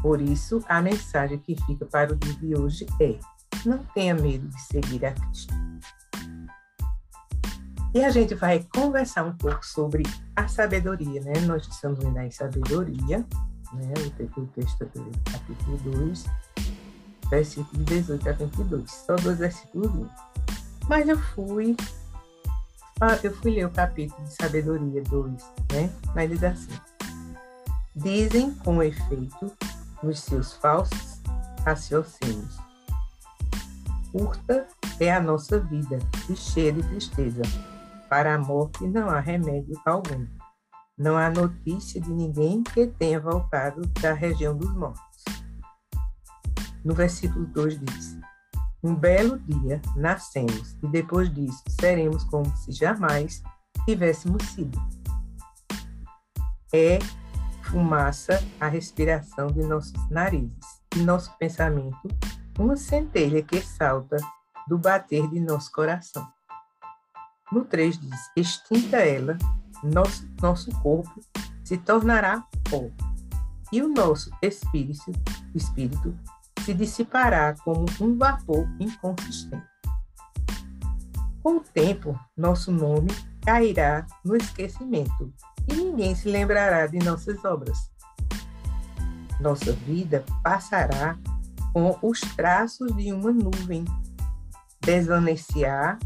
Por 0.00 0.18
isso, 0.18 0.64
a 0.66 0.80
mensagem 0.80 1.38
que 1.38 1.54
fica 1.66 1.84
para 1.84 2.14
o 2.14 2.16
dia 2.16 2.32
de 2.32 2.56
hoje 2.56 2.86
é: 2.98 3.18
não 3.66 3.84
tenha 3.94 4.14
medo 4.14 4.48
de 4.48 4.62
seguir 4.62 5.04
a 5.04 5.12
Cristo. 5.12 5.52
E 7.94 8.02
a 8.02 8.08
gente 8.08 8.34
vai 8.34 8.66
conversar 8.74 9.24
um 9.24 9.36
pouco 9.36 9.64
sobre 9.64 10.02
a 10.34 10.48
sabedoria, 10.48 11.20
né? 11.20 11.34
Nós 11.42 11.68
estamos 11.68 11.98
vendo 11.98 12.16
aí 12.16 12.32
sabedoria, 12.32 13.18
né? 13.74 13.92
O 14.38 14.46
texto 14.46 14.86
do 14.86 15.10
capítulo 15.30 15.76
2, 15.84 16.24
versículo 17.28 17.84
18 17.84 18.26
a 18.26 18.32
22. 18.32 18.90
Só 18.90 19.16
dois 19.16 19.38
versículos. 19.38 20.08
Mas 20.88 21.06
eu 21.08 21.18
fui 21.18 21.76
eu 23.22 23.34
fui 23.36 23.52
ler 23.52 23.66
o 23.66 23.70
capítulo 23.70 24.22
de 24.24 24.34
sabedoria 24.34 25.02
2, 25.02 25.32
né? 25.72 25.92
Mas 26.14 26.30
diz 26.30 26.44
assim: 26.44 26.72
Dizem 27.94 28.54
com 28.54 28.82
efeito 28.82 29.52
nos 30.02 30.20
seus 30.20 30.54
falsos 30.54 31.20
raciocínios. 31.64 32.56
Curta 34.12 34.66
é 35.00 35.12
a 35.12 35.20
nossa 35.20 35.58
vida 35.58 35.98
e 36.30 36.36
cheia 36.36 36.72
de 36.72 36.82
tristeza 36.84 37.42
para 38.14 38.34
a 38.34 38.38
morte 38.38 38.86
não 38.86 39.10
há 39.10 39.18
remédio 39.18 39.74
algum. 39.84 40.24
Não 40.96 41.16
há 41.16 41.28
notícia 41.30 42.00
de 42.00 42.12
ninguém 42.12 42.62
que 42.62 42.86
tenha 42.86 43.18
voltado 43.18 43.84
da 44.00 44.12
região 44.12 44.56
dos 44.56 44.72
mortos. 44.72 45.24
No 46.84 46.94
versículo 46.94 47.44
2 47.46 47.80
diz: 47.80 48.16
Um 48.84 48.94
belo 48.94 49.38
dia 49.38 49.80
nascemos 49.96 50.76
e 50.82 50.86
depois 50.86 51.32
disso 51.32 51.62
seremos 51.80 52.22
como 52.24 52.54
se 52.54 52.70
jamais 52.70 53.42
tivéssemos 53.86 54.42
sido. 54.50 54.78
É 56.70 56.98
fumaça 57.62 58.44
a 58.60 58.68
respiração 58.68 59.46
de 59.46 59.62
nossos 59.62 60.10
narizes 60.10 60.82
e 60.94 60.98
nosso 60.98 61.34
pensamento 61.38 61.96
uma 62.58 62.76
centelha 62.76 63.42
que 63.42 63.58
salta 63.62 64.18
do 64.68 64.76
bater 64.76 65.30
de 65.30 65.40
nosso 65.40 65.72
coração. 65.72 66.28
No 67.50 67.64
3 67.64 67.98
diz: 67.98 68.30
extinta 68.36 68.98
ela, 68.98 69.38
nosso, 69.82 70.28
nosso 70.42 70.70
corpo 70.82 71.20
se 71.64 71.78
tornará 71.78 72.46
pó, 72.68 72.90
e 73.72 73.80
o 73.80 73.88
nosso 73.88 74.30
espírito, 74.42 75.10
espírito 75.54 76.14
se 76.64 76.72
dissipará 76.72 77.54
como 77.62 77.84
um 78.00 78.16
vapor 78.16 78.66
inconsistente. 78.80 79.66
Com 81.42 81.58
o 81.58 81.60
tempo, 81.60 82.18
nosso 82.34 82.72
nome 82.72 83.10
cairá 83.44 84.06
no 84.24 84.34
esquecimento 84.34 85.30
e 85.68 85.74
ninguém 85.74 86.14
se 86.14 86.26
lembrará 86.26 86.86
de 86.86 86.98
nossas 87.00 87.44
obras. 87.44 87.76
Nossa 89.38 89.72
vida 89.72 90.24
passará 90.42 91.18
com 91.74 91.98
os 92.00 92.20
traços 92.20 92.96
de 92.96 93.12
uma 93.12 93.30
nuvem, 93.30 93.84
desvanecerá 94.80 95.98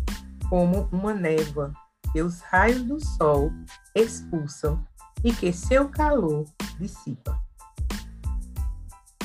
como 0.49 0.89
uma 0.91 1.15
névoa 1.15 1.73
que 2.13 2.21
os 2.21 2.41
raios 2.41 2.83
do 2.83 2.99
sol 2.99 3.53
expulsam 3.95 4.85
e 5.23 5.33
que 5.33 5.53
seu 5.53 5.89
calor 5.89 6.47
dissipa. 6.81 7.48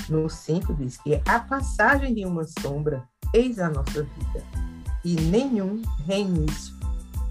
No 0.09 0.29
5 0.29 0.73
diz 0.73 0.97
que 0.97 1.21
a 1.25 1.39
passagem 1.39 2.13
de 2.13 2.25
uma 2.25 2.43
sombra 2.43 3.03
eis 3.33 3.57
a 3.59 3.69
nossa 3.69 4.03
vida, 4.03 4.43
e 5.03 5.15
nenhum 5.15 5.81
reinício 6.05 6.75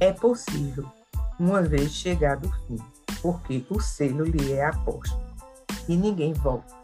é 0.01 0.13
possível 0.13 0.91
uma 1.39 1.63
vez 1.63 1.93
chegado 1.93 2.49
o 2.49 2.67
fim, 2.67 2.79
porque 3.21 3.65
o 3.71 3.81
selo 3.81 4.25
lhe 4.25 4.53
é 4.53 4.67
aposto, 4.67 5.19
e 5.89 5.97
ninguém 5.97 6.33
volta. 6.33 6.75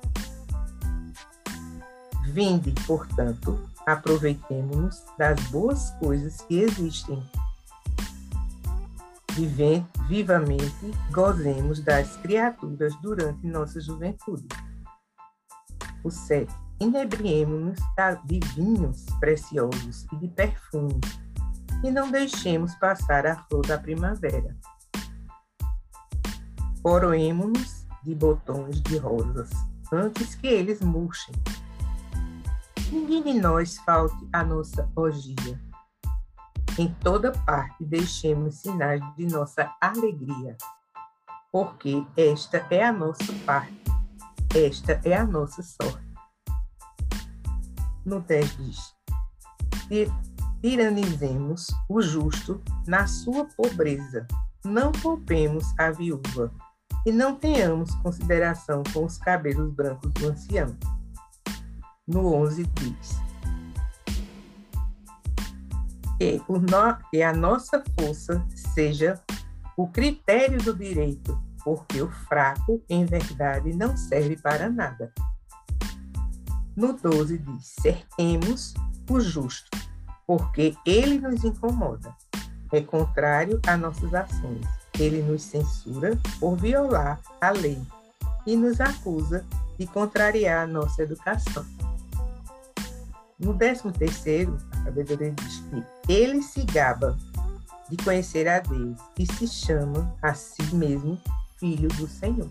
Vinde, 2.26 2.72
portanto, 2.86 3.58
aproveitemos-nos 3.86 5.02
das 5.16 5.40
boas 5.44 5.90
coisas 5.98 6.42
que 6.42 6.60
existem. 6.60 7.22
Vive, 9.32 9.84
vivamente 10.08 10.92
gozemos 11.10 11.80
das 11.80 12.16
criaturas 12.16 12.94
durante 13.00 13.46
nossa 13.46 13.80
juventude. 13.80 14.46
O 16.08 16.10
7. 16.10 16.50
Inebriemos-nos 16.80 17.78
de 18.24 18.40
vinhos 18.54 19.04
preciosos 19.20 20.06
e 20.10 20.16
de 20.16 20.28
perfumes, 20.28 21.20
e 21.84 21.90
não 21.90 22.10
deixemos 22.10 22.74
passar 22.76 23.26
a 23.26 23.36
flor 23.44 23.66
da 23.66 23.76
primavera. 23.76 24.56
Coroemos-nos 26.82 27.86
de 28.02 28.14
botões 28.14 28.80
de 28.80 28.96
rosas, 28.96 29.50
antes 29.92 30.34
que 30.34 30.46
eles 30.46 30.80
murchem 30.80 31.34
ninguém 32.90 33.22
de 33.22 33.34
nós 33.34 33.76
falte 33.78 34.26
a 34.32 34.42
nossa 34.42 34.90
orgia. 34.96 35.60
Em 36.78 36.88
toda 37.00 37.32
parte 37.32 37.84
deixemos 37.84 38.54
sinais 38.54 39.02
de 39.14 39.26
nossa 39.26 39.70
alegria, 39.78 40.56
porque 41.52 42.02
esta 42.16 42.66
é 42.70 42.82
a 42.82 42.92
nossa 42.92 43.30
parte, 43.44 43.77
esta 44.54 45.00
é 45.04 45.14
a 45.14 45.24
nossa 45.24 45.62
sorte. 45.62 46.06
No 48.04 48.20
10 48.20 48.56
diz: 48.56 48.94
tiranizemos 50.62 51.66
o 51.88 52.00
justo 52.00 52.60
na 52.86 53.06
sua 53.06 53.44
pobreza, 53.44 54.26
não 54.64 54.92
poupemos 54.92 55.64
a 55.78 55.90
viúva, 55.90 56.52
e 57.06 57.12
não 57.12 57.36
tenhamos 57.36 57.94
consideração 57.96 58.82
com 58.92 59.04
os 59.04 59.18
cabelos 59.18 59.72
brancos 59.72 60.12
do 60.14 60.28
ancião. 60.28 60.76
No 62.06 62.34
11 62.34 62.64
diz: 62.64 63.28
que, 66.18 66.42
no, 66.48 67.10
que 67.10 67.22
a 67.22 67.32
nossa 67.32 67.82
força 67.98 68.44
seja 68.74 69.20
o 69.76 69.86
critério 69.86 70.60
do 70.62 70.74
direito, 70.74 71.40
porque 71.64 72.00
o 72.00 72.10
fraco, 72.10 72.82
em 72.88 73.04
verdade, 73.04 73.72
não 73.74 73.96
serve 73.96 74.36
para 74.36 74.68
nada. 74.68 75.12
No 76.76 76.92
12 76.92 77.38
diz: 77.38 77.74
cerquemos 77.80 78.74
o 79.10 79.20
justo, 79.20 79.76
porque 80.26 80.76
ele 80.86 81.18
nos 81.18 81.44
incomoda. 81.44 82.14
É 82.72 82.80
contrário 82.80 83.60
a 83.66 83.76
nossas 83.76 84.12
ações. 84.14 84.66
Ele 84.98 85.22
nos 85.22 85.42
censura 85.42 86.18
por 86.38 86.56
violar 86.56 87.20
a 87.40 87.50
lei 87.50 87.80
e 88.46 88.56
nos 88.56 88.80
acusa 88.80 89.44
de 89.78 89.86
contrariar 89.86 90.64
a 90.64 90.66
nossa 90.66 91.02
educação. 91.02 91.64
No 93.38 93.54
décimo 93.54 93.92
terceiro, 93.92 94.58
a 94.72 94.84
sabedoria 94.84 95.32
diz 95.32 95.62
que 95.70 96.12
ele 96.12 96.42
se 96.42 96.64
gaba 96.64 97.16
de 97.88 97.96
conhecer 98.02 98.48
a 98.48 98.58
Deus 98.58 98.98
e 99.18 99.26
se 99.32 99.46
chama 99.46 100.14
a 100.20 100.34
si 100.34 100.62
mesmo 100.74 101.18
filho 101.58 101.88
do 101.90 102.06
Senhor. 102.06 102.48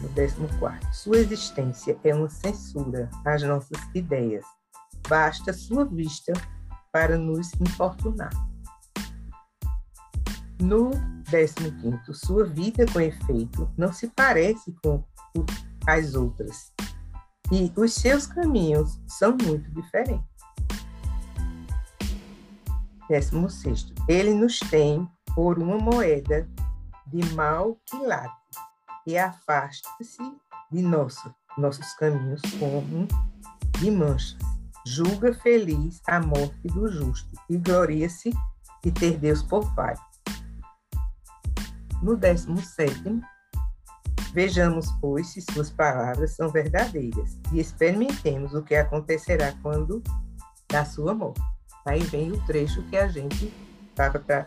No 0.00 0.08
décimo 0.10 0.48
quarto, 0.58 0.86
sua 0.94 1.18
existência 1.18 1.98
é 2.02 2.14
uma 2.14 2.28
censura 2.28 3.10
às 3.24 3.42
nossas 3.42 3.78
ideias. 3.94 4.44
Basta 5.08 5.52
sua 5.52 5.84
vista 5.84 6.32
para 6.92 7.18
nos 7.18 7.52
importunar. 7.60 8.30
No 10.60 10.90
décimo 11.30 11.72
quinto, 11.80 12.14
sua 12.14 12.44
vida 12.44 12.86
com 12.92 13.00
efeito 13.00 13.70
não 13.76 13.92
se 13.92 14.08
parece 14.08 14.74
com 14.82 15.04
as 15.86 16.14
outras 16.14 16.72
e 17.50 17.72
os 17.76 17.94
seus 17.94 18.26
caminhos 18.26 19.00
são 19.06 19.36
muito 19.44 19.70
diferentes. 19.72 20.24
Décimo 23.08 23.50
sexto, 23.50 23.92
ele 24.08 24.32
nos 24.32 24.60
tem 24.60 25.08
por 25.34 25.58
uma 25.58 25.78
moeda 25.78 26.48
de 27.10 27.34
mal 27.34 27.76
quilate 27.86 28.34
e 29.06 29.18
afasta-se 29.18 30.22
de 30.70 30.82
nosso, 30.82 31.34
nossos 31.58 31.92
caminhos 31.94 32.40
como 32.58 33.08
de 33.80 33.90
manchas. 33.90 34.38
Julga 34.86 35.34
feliz 35.34 36.00
a 36.06 36.20
morte 36.20 36.68
do 36.68 36.90
justo 36.90 37.28
e 37.48 37.56
gloria-se 37.56 38.30
de 38.82 38.92
ter 38.92 39.18
Deus 39.18 39.42
por 39.42 39.74
pai. 39.74 39.94
No 42.00 42.16
décimo 42.16 42.58
sétimo, 42.62 43.20
vejamos, 44.32 44.90
pois, 45.00 45.28
se 45.28 45.42
suas 45.52 45.70
palavras 45.70 46.34
são 46.36 46.48
verdadeiras 46.48 47.38
e 47.52 47.60
experimentemos 47.60 48.54
o 48.54 48.62
que 48.62 48.74
acontecerá 48.74 49.52
quando 49.62 50.02
da 50.68 50.84
sua 50.84 51.12
morte. 51.12 51.42
Aí 51.84 52.00
vem 52.04 52.30
o 52.32 52.46
trecho 52.46 52.82
que 52.84 52.96
a 52.96 53.08
gente 53.08 53.52
tava 53.94 54.18
pra, 54.18 54.46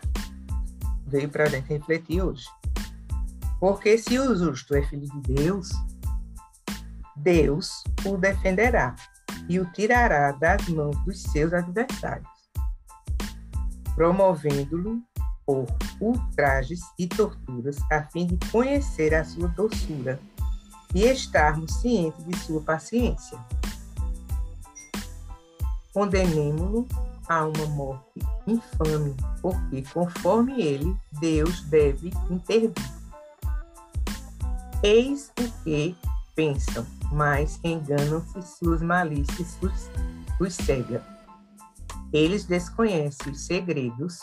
veio 1.06 1.28
para 1.28 1.44
a 1.44 1.48
gente 1.48 1.68
refletir 1.68 2.22
hoje. 2.22 2.46
Porque 3.60 3.96
se 3.98 4.18
o 4.18 4.34
justo 4.36 4.74
é 4.74 4.82
filho 4.82 5.08
de 5.08 5.34
Deus, 5.34 5.70
Deus 7.16 7.84
o 8.04 8.16
defenderá 8.16 8.94
e 9.48 9.58
o 9.60 9.70
tirará 9.72 10.32
das 10.32 10.68
mãos 10.68 10.96
dos 11.04 11.22
seus 11.22 11.52
adversários, 11.52 12.28
promovendo-lo 13.94 15.02
por 15.46 15.66
ultrajes 16.00 16.80
e 16.98 17.06
torturas, 17.06 17.76
a 17.90 18.02
fim 18.04 18.26
de 18.26 18.38
conhecer 18.50 19.14
a 19.14 19.24
sua 19.24 19.48
doçura 19.48 20.18
e 20.94 21.04
estarmos 21.04 21.72
cientes 21.80 22.24
de 22.24 22.36
sua 22.38 22.60
paciência. 22.62 23.38
Condenemo-lo 25.92 26.88
a 27.28 27.46
uma 27.46 27.66
morte 27.66 28.20
infame, 28.46 29.16
porque, 29.40 29.82
conforme 29.92 30.60
ele, 30.60 30.96
Deus 31.20 31.62
deve 31.62 32.10
intervir. 32.30 32.72
Eis 34.82 35.32
o 35.40 35.64
que 35.64 35.96
pensam, 36.34 36.86
mas 37.12 37.58
enganam-se 37.64 38.42
suas 38.42 38.82
malícias 38.82 39.56
os, 39.62 39.90
os 40.40 40.54
cega. 40.54 41.02
Eles 42.12 42.44
desconhecem 42.44 43.32
os 43.32 43.46
segredos 43.46 44.18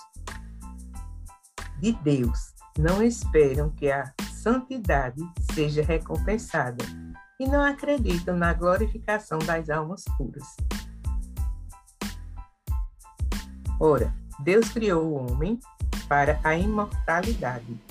de 1.80 1.94
Deus, 1.94 2.54
não 2.78 3.02
esperam 3.02 3.70
que 3.72 3.90
a 3.92 4.14
santidade 4.32 5.22
seja 5.54 5.82
recompensada 5.82 6.86
e 7.40 7.48
não 7.48 7.64
acreditam 7.64 8.38
na 8.38 8.54
glorificação 8.54 9.40
das 9.40 9.70
almas 9.70 10.04
puras. 10.18 10.46
Ora, 13.84 14.14
Deus 14.42 14.70
criou 14.70 15.04
o 15.04 15.14
homem 15.32 15.60
para 16.08 16.40
a 16.44 16.56
imortalidade 16.56 17.82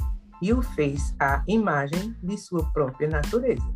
e 0.41 0.53
o 0.53 0.63
fez 0.63 1.13
à 1.19 1.43
imagem 1.49 2.17
de 2.23 2.39
sua 2.39 2.65
própria 2.73 3.09
natureza. 3.09 3.69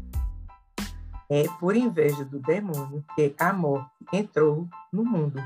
É 1.28 1.42
por 1.58 1.74
inveja 1.74 2.24
do 2.24 2.38
demônio 2.38 3.04
que 3.16 3.34
a 3.36 3.52
morte 3.52 3.90
entrou 4.12 4.68
no 4.92 5.04
mundo, 5.04 5.42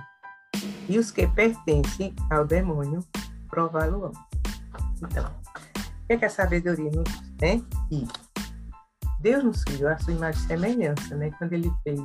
e 0.86 0.98
os 0.98 1.10
que 1.10 1.26
pertencem 1.26 2.14
ao 2.30 2.44
demônio 2.44 3.02
prová-lo-ão. 3.48 4.12
Então, 5.02 5.24
o 5.24 6.06
que, 6.06 6.12
é 6.12 6.16
que 6.18 6.24
a 6.26 6.30
sabedoria 6.30 6.90
nos? 6.90 7.08
E 7.90 8.06
Deus 9.20 9.42
nos 9.42 9.64
criou 9.64 9.88
a 9.88 9.98
sua 9.98 10.12
imagem 10.12 10.42
e 10.42 10.46
semelhança, 10.46 11.16
né? 11.16 11.30
Quando 11.38 11.54
ele 11.54 11.72
fez 11.82 11.98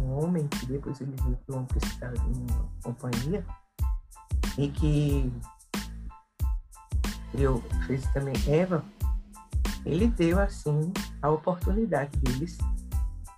um 0.00 0.22
homem, 0.22 0.46
que 0.48 0.66
depois 0.66 1.00
ele 1.00 1.14
viu 1.24 1.36
que 1.36 1.52
o 1.52 1.54
homem 1.54 1.66
precisava 1.66 2.14
de 2.14 2.38
uma 2.38 2.68
companhia, 2.82 3.44
e 4.58 4.68
que 4.68 5.32
eu 7.34 7.62
fez 7.86 8.06
também 8.12 8.34
Eva, 8.46 8.84
ele 9.84 10.06
deu 10.08 10.38
assim 10.38 10.92
a 11.20 11.30
oportunidade 11.30 12.16
deles 12.18 12.58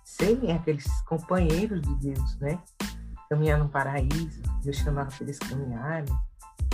serem 0.03 0.51
aqueles 0.51 0.85
companheiros 1.01 1.81
de 1.81 1.95
Deus, 1.95 2.37
né? 2.37 2.59
Caminhar 3.29 3.57
no 3.57 3.67
paraíso, 3.67 4.41
Deus 4.63 4.77
chamava 4.77 5.09
para 5.09 5.23
eles 5.23 5.39
caminharem, 5.39 6.13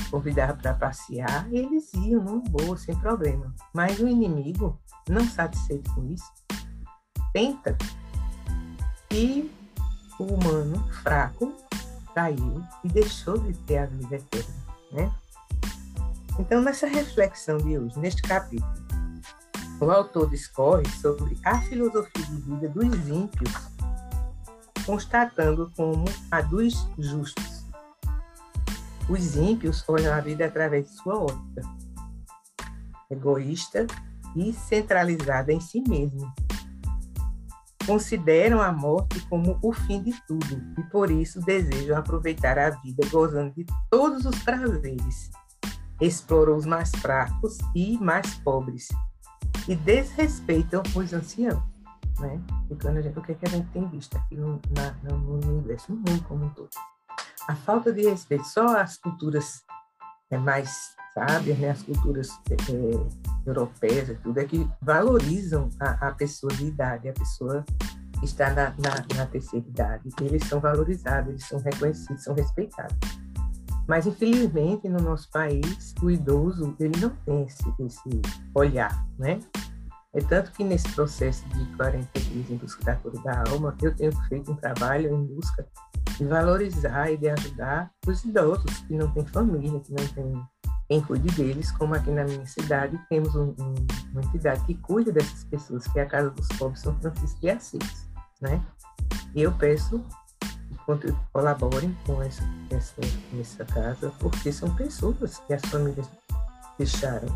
convidava 0.09 0.53
para 0.53 0.73
passear, 0.73 1.47
e 1.51 1.57
eles 1.57 1.93
iam 1.93 2.23
num 2.23 2.41
boa, 2.41 2.77
sem 2.77 2.95
problema. 2.95 3.53
Mas 3.73 3.99
o 3.99 4.07
inimigo, 4.07 4.79
não 5.07 5.25
satisfeito 5.25 5.93
com 5.95 6.05
isso, 6.05 6.29
tenta 7.33 7.77
e 9.09 9.49
o 10.21 10.35
humano 10.35 10.87
fraco 11.01 11.51
caiu 12.13 12.63
e 12.83 12.89
deixou 12.89 13.37
de 13.39 13.53
ter 13.63 13.79
a 13.79 13.85
vida 13.87 14.15
eterna, 14.15 14.53
né? 14.91 15.11
Então, 16.37 16.61
nessa 16.61 16.87
reflexão 16.87 17.57
de 17.57 17.77
hoje, 17.77 17.97
neste 17.99 18.21
capítulo, 18.21 18.71
o 19.79 19.89
autor 19.89 20.29
discorre 20.29 20.87
sobre 21.01 21.37
a 21.43 21.59
filosofia 21.61 22.25
de 22.25 22.41
vida 22.41 22.69
dos 22.69 23.07
ímpios, 23.07 23.51
constatando 24.85 25.71
como 25.75 26.05
a 26.29 26.41
dos 26.41 26.87
justos. 26.99 27.65
Os 29.09 29.35
ímpios 29.35 29.83
olham 29.87 30.13
a 30.13 30.21
vida 30.21 30.45
através 30.45 30.87
de 30.87 30.95
sua 30.97 31.17
ótica, 31.17 31.61
egoísta 33.09 33.87
e 34.35 34.53
centralizada 34.53 35.51
em 35.51 35.59
si 35.59 35.81
mesmo, 35.81 36.31
consideram 37.85 38.61
a 38.61 38.71
morte 38.71 39.19
como 39.27 39.59
o 39.61 39.73
fim 39.73 40.01
de 40.01 40.13
tudo 40.27 40.61
e 40.77 40.83
por 40.83 41.09
isso 41.09 41.39
desejam 41.41 41.97
aproveitar 41.97 42.57
a 42.57 42.69
vida 42.69 43.07
gozando 43.09 43.53
de 43.55 43.65
todos 43.89 44.25
os 44.25 44.37
prazeres. 44.43 45.31
Exploram 45.99 46.55
os 46.55 46.65
mais 46.65 46.89
fracos 46.91 47.57
e 47.75 47.97
mais 47.99 48.35
pobres 48.35 48.87
e 49.67 49.75
desrespeitam 49.75 50.81
os 50.95 51.13
anciãos. 51.13 51.61
Né? 52.19 52.41
O 52.69 52.75
que, 52.75 53.31
é 53.31 53.35
que 53.35 53.45
a 53.45 53.49
gente 53.49 53.69
tem 53.69 53.87
visto 53.87 54.17
aqui 54.17 54.35
no, 54.35 54.61
na, 54.71 54.91
no, 55.03 55.39
universo, 55.47 55.91
no 55.91 55.97
mundo 55.97 56.23
como 56.27 56.45
um 56.45 56.49
todo? 56.49 56.69
A 57.47 57.55
falta 57.55 57.91
de 57.91 58.03
respeito. 58.03 58.45
Só 58.45 58.77
as 58.77 58.97
culturas 58.97 59.63
é, 60.29 60.37
mais 60.37 60.95
sábias, 61.13 61.57
né? 61.59 61.69
as 61.71 61.83
culturas 61.83 62.29
é, 62.49 63.47
europeias 63.47 64.09
e 64.09 64.15
tudo, 64.15 64.37
é 64.39 64.45
que 64.45 64.67
valorizam 64.81 65.69
a, 65.79 66.07
a 66.07 66.11
pessoa 66.11 66.53
de 66.53 66.65
idade, 66.65 67.09
a 67.09 67.13
pessoa 67.13 67.65
que 68.19 68.25
está 68.25 68.51
na, 68.51 68.69
na, 68.77 69.15
na 69.15 69.25
terceira 69.25 69.67
idade. 69.67 70.09
Eles 70.21 70.43
são 70.47 70.59
valorizados, 70.59 71.29
eles 71.29 71.47
são 71.47 71.59
reconhecidos, 71.59 72.23
são 72.23 72.35
respeitados. 72.35 72.95
Mas, 73.87 74.05
infelizmente, 74.05 74.87
no 74.87 74.99
nosso 74.99 75.29
país, 75.31 75.93
o 76.01 76.09
idoso 76.09 76.75
ele 76.79 76.99
não 76.99 77.09
tem 77.25 77.43
esse, 77.43 77.73
esse 77.79 78.21
olhar, 78.55 79.05
né? 79.17 79.39
É 80.13 80.19
tanto 80.19 80.51
que 80.51 80.63
nesse 80.63 80.89
processo 80.93 81.47
de 81.49 81.65
40 81.77 82.19
dias 82.19 82.49
em 82.49 82.57
busca 82.57 82.83
da 82.83 82.95
cura 82.97 83.17
da 83.23 83.43
alma, 83.49 83.75
eu 83.81 83.95
tenho 83.95 84.11
feito 84.27 84.51
um 84.51 84.55
trabalho 84.55 85.13
em 85.13 85.25
busca 85.25 85.65
de 86.17 86.25
valorizar 86.25 87.09
e 87.09 87.17
de 87.17 87.29
ajudar 87.29 87.89
os 88.05 88.23
idosos 88.23 88.79
que 88.79 88.95
não 88.95 89.09
têm 89.11 89.25
família, 89.25 89.79
que 89.79 89.93
não 89.93 90.07
têm 90.09 90.43
quem 90.91 90.99
cuide 90.99 91.29
deles, 91.35 91.71
como 91.71 91.95
aqui 91.95 92.11
na 92.11 92.25
minha 92.25 92.45
cidade 92.45 92.99
temos 93.07 93.33
um, 93.33 93.55
um, 93.57 93.75
uma 94.11 94.21
entidade 94.25 94.61
que 94.65 94.73
cuida 94.73 95.09
dessas 95.09 95.45
pessoas, 95.45 95.87
que 95.87 95.97
é 95.97 96.01
a 96.01 96.05
Casa 96.05 96.29
dos 96.31 96.45
Pobres 96.49 96.81
São 96.81 96.93
Francisco 96.99 97.39
de 97.39 97.49
Assis, 97.49 98.09
né? 98.41 98.61
E 99.33 99.41
eu 99.41 99.53
peço 99.53 100.03
que 100.99 101.15
colaborem 101.31 101.97
com 102.05 102.21
essa, 102.21 102.43
essa, 102.71 102.99
essa 103.39 103.63
casa, 103.63 104.11
porque 104.19 104.51
são 104.51 104.75
pessoas 104.75 105.37
que 105.47 105.53
as 105.53 105.61
famílias 105.61 106.09
deixaram, 106.77 107.29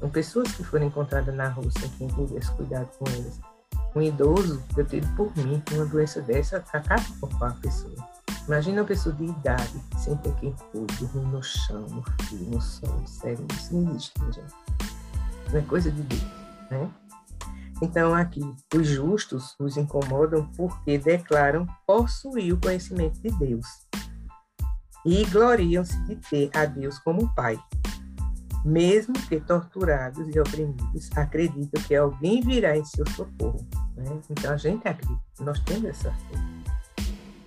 são 0.00 0.08
pessoas 0.08 0.50
que 0.52 0.64
foram 0.64 0.86
encontradas 0.86 1.34
na 1.34 1.48
rua 1.48 1.70
sem 1.70 1.90
quem 1.90 2.08
pudesse 2.08 2.50
cuidar 2.52 2.86
com 2.98 3.06
eles. 3.10 3.38
Um 3.94 4.00
idoso, 4.00 4.62
eu 4.74 4.86
tive 4.86 5.06
por 5.14 5.30
mim, 5.36 5.62
uma 5.72 5.84
doença 5.84 6.22
dessa 6.22 6.56
acaba 6.56 7.04
com 7.20 7.44
a 7.44 7.50
pessoa. 7.50 8.11
Imagina 8.46 8.82
uma 8.82 8.88
pessoa 8.88 9.14
de 9.14 9.24
idade, 9.24 9.80
sem 9.98 10.16
ter 10.16 10.34
quem 10.36 10.52
cuide, 10.72 11.04
no 11.16 11.42
chão, 11.42 11.86
no 11.88 12.02
frio, 12.24 12.50
no 12.50 12.60
sol, 12.60 13.06
sério, 13.06 13.46
isso 13.52 13.74
não 13.74 13.90
existe, 13.90 14.12
gente? 14.32 14.54
Não 15.50 15.58
é 15.58 15.62
coisa 15.62 15.90
de 15.90 16.02
Deus, 16.02 16.22
né? 16.70 16.90
Então, 17.80 18.14
aqui, 18.14 18.42
os 18.74 18.86
justos 18.86 19.54
os 19.58 19.76
incomodam 19.76 20.46
porque 20.56 20.98
declaram 20.98 21.66
possuir 21.86 22.52
o 22.54 22.60
conhecimento 22.60 23.20
de 23.20 23.30
Deus 23.38 23.66
e 25.04 25.24
gloriam-se 25.26 26.00
de 26.04 26.16
ter 26.16 26.50
a 26.54 26.64
Deus 26.64 26.98
como 26.98 27.34
Pai. 27.34 27.58
mesmo 28.64 29.14
que 29.28 29.40
torturados 29.40 30.28
e 30.34 30.38
oprimidos, 30.38 31.10
acreditam 31.16 31.82
que 31.82 31.94
alguém 31.94 32.40
virá 32.40 32.76
em 32.76 32.84
seu 32.84 33.04
socorro. 33.10 33.66
Né? 33.96 34.20
Então 34.30 34.52
a 34.52 34.56
gente 34.56 34.86
acredita, 34.86 35.20
nós 35.40 35.58
temos 35.60 35.84
essa 35.84 36.12
fé. 36.12 36.61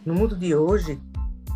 No 0.05 0.13
mundo 0.13 0.37
de 0.37 0.53
hoje, 0.53 1.01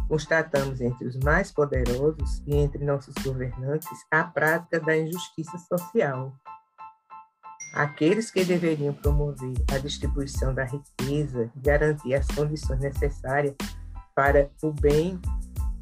constatamos 0.07 0.81
entre 0.81 1.07
os 1.07 1.15
mais 1.17 1.51
poderosos 1.51 2.41
e 2.47 2.55
entre 2.55 2.83
nossos 2.83 3.13
governantes 3.23 3.88
a 4.09 4.23
prática 4.23 4.79
da 4.79 4.97
injustiça 4.97 5.55
social. 5.59 6.33
Aqueles 7.75 8.31
que 8.31 8.43
deveriam 8.43 8.91
promover 8.91 9.53
a 9.71 9.77
distribuição 9.77 10.51
da 10.51 10.63
riqueza, 10.63 11.51
garantir 11.57 12.15
as 12.15 12.25
condições 12.27 12.79
necessárias 12.79 13.55
para 14.15 14.49
o 14.63 14.73
bem 14.73 15.21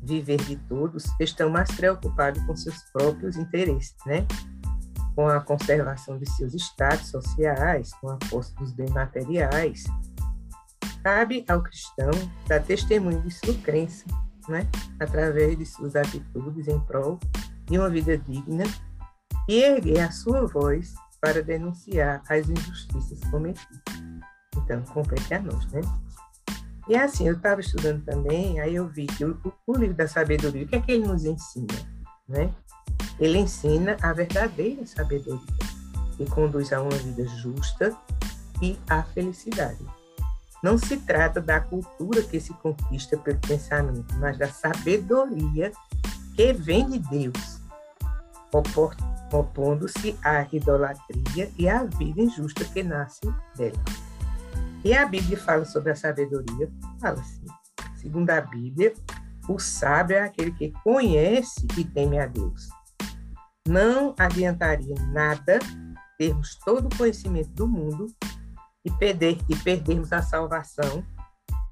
viver 0.03 0.43
de 0.43 0.57
todos, 0.67 1.05
estão 1.21 1.49
mais 1.49 1.71
preocupados 1.71 2.45
com 2.45 2.55
seus 2.55 2.83
próprios 2.91 3.37
interesses, 3.37 3.95
né? 4.05 4.27
com 5.15 5.27
a 5.27 5.39
conservação 5.39 6.19
de 6.19 6.29
seus 6.31 6.53
estados 6.53 7.07
sociais, 7.09 7.91
com 8.01 8.09
a 8.09 8.17
posse 8.29 8.53
dos 8.55 8.73
bens 8.73 8.91
materiais. 8.91 9.85
Cabe 11.07 11.45
ao 11.47 11.63
cristão 11.63 12.11
dar 12.49 12.61
testemunho 12.61 13.21
de 13.21 13.31
sua 13.31 13.53
crença, 13.59 14.03
né? 14.49 14.67
através 14.99 15.57
de 15.57 15.65
suas 15.65 15.95
atitudes 15.95 16.67
em 16.67 16.77
prol 16.81 17.17
de 17.63 17.79
uma 17.79 17.89
vida 17.89 18.17
digna 18.17 18.65
e 19.47 19.63
erguer 19.63 20.01
a 20.01 20.11
sua 20.11 20.45
voz 20.45 20.95
para 21.21 21.41
denunciar 21.41 22.21
as 22.27 22.49
injustiças 22.49 23.21
cometidas. 23.31 23.79
Então, 24.57 24.81
compete 24.83 25.33
a 25.33 25.41
nós, 25.41 25.65
né? 25.71 25.79
E 26.89 26.97
assim, 26.97 27.25
eu 27.25 27.37
estava 27.37 27.61
estudando 27.61 28.03
também, 28.03 28.59
aí 28.59 28.75
eu 28.75 28.85
vi 28.85 29.07
que 29.07 29.23
o, 29.23 29.39
o, 29.65 29.77
livro 29.77 29.95
da 29.95 30.09
sabedoria, 30.09 30.65
o 30.65 30.67
que 30.67 30.75
é 30.75 30.81
que 30.81 30.91
ele 30.91 31.07
nos 31.07 31.23
ensina? 31.23 31.73
Né? 32.27 32.53
Ele 33.17 33.37
ensina 33.37 33.95
a 34.01 34.11
verdadeira 34.11 34.85
sabedoria, 34.85 35.39
que 36.17 36.25
conduz 36.25 36.73
a 36.73 36.81
uma 36.81 36.97
vida 36.97 37.25
justa 37.25 37.95
e 38.61 38.77
à 38.89 39.03
felicidade. 39.03 39.79
Não 40.63 40.77
se 40.77 40.97
trata 40.97 41.39
da 41.39 41.59
cultura 41.59 42.21
que 42.23 42.39
se 42.39 42.53
conquista 42.55 43.17
pelo 43.17 43.39
pensamento, 43.39 44.13
mas 44.15 44.37
da 44.37 44.47
sabedoria 44.47 45.71
que 46.35 46.53
vem 46.53 46.89
de 46.89 46.99
Deus, 46.99 47.61
opondo-se 49.31 50.17
à 50.23 50.47
idolatria 50.51 51.51
e 51.57 51.69
à 51.69 51.83
vida 51.83 52.21
injusta 52.21 52.65
que 52.65 52.83
nasce 52.83 53.21
dela. 53.55 53.83
E 54.83 54.93
a 54.93 55.05
Bíblia 55.05 55.37
fala 55.37 55.65
sobre 55.65 55.91
a 55.91 55.95
sabedoria, 55.95 56.71
fala 56.99 57.19
assim, 57.19 57.45
segundo 57.95 58.29
a 58.29 58.41
Bíblia, 58.41 58.93
o 59.47 59.59
sábio 59.59 60.17
é 60.17 60.21
aquele 60.21 60.51
que 60.51 60.71
conhece 60.83 61.67
e 61.77 61.83
teme 61.83 62.19
a 62.19 62.25
Deus. 62.25 62.67
Não 63.67 64.15
adiantaria 64.17 64.95
nada 65.11 65.59
termos 66.17 66.55
todo 66.65 66.87
o 66.87 66.97
conhecimento 66.97 67.49
do 67.51 67.67
mundo 67.67 68.07
e, 68.87 68.91
perder, 68.91 69.37
e 69.49 69.55
perdermos 69.57 70.13
a 70.13 70.21
salvação 70.21 71.05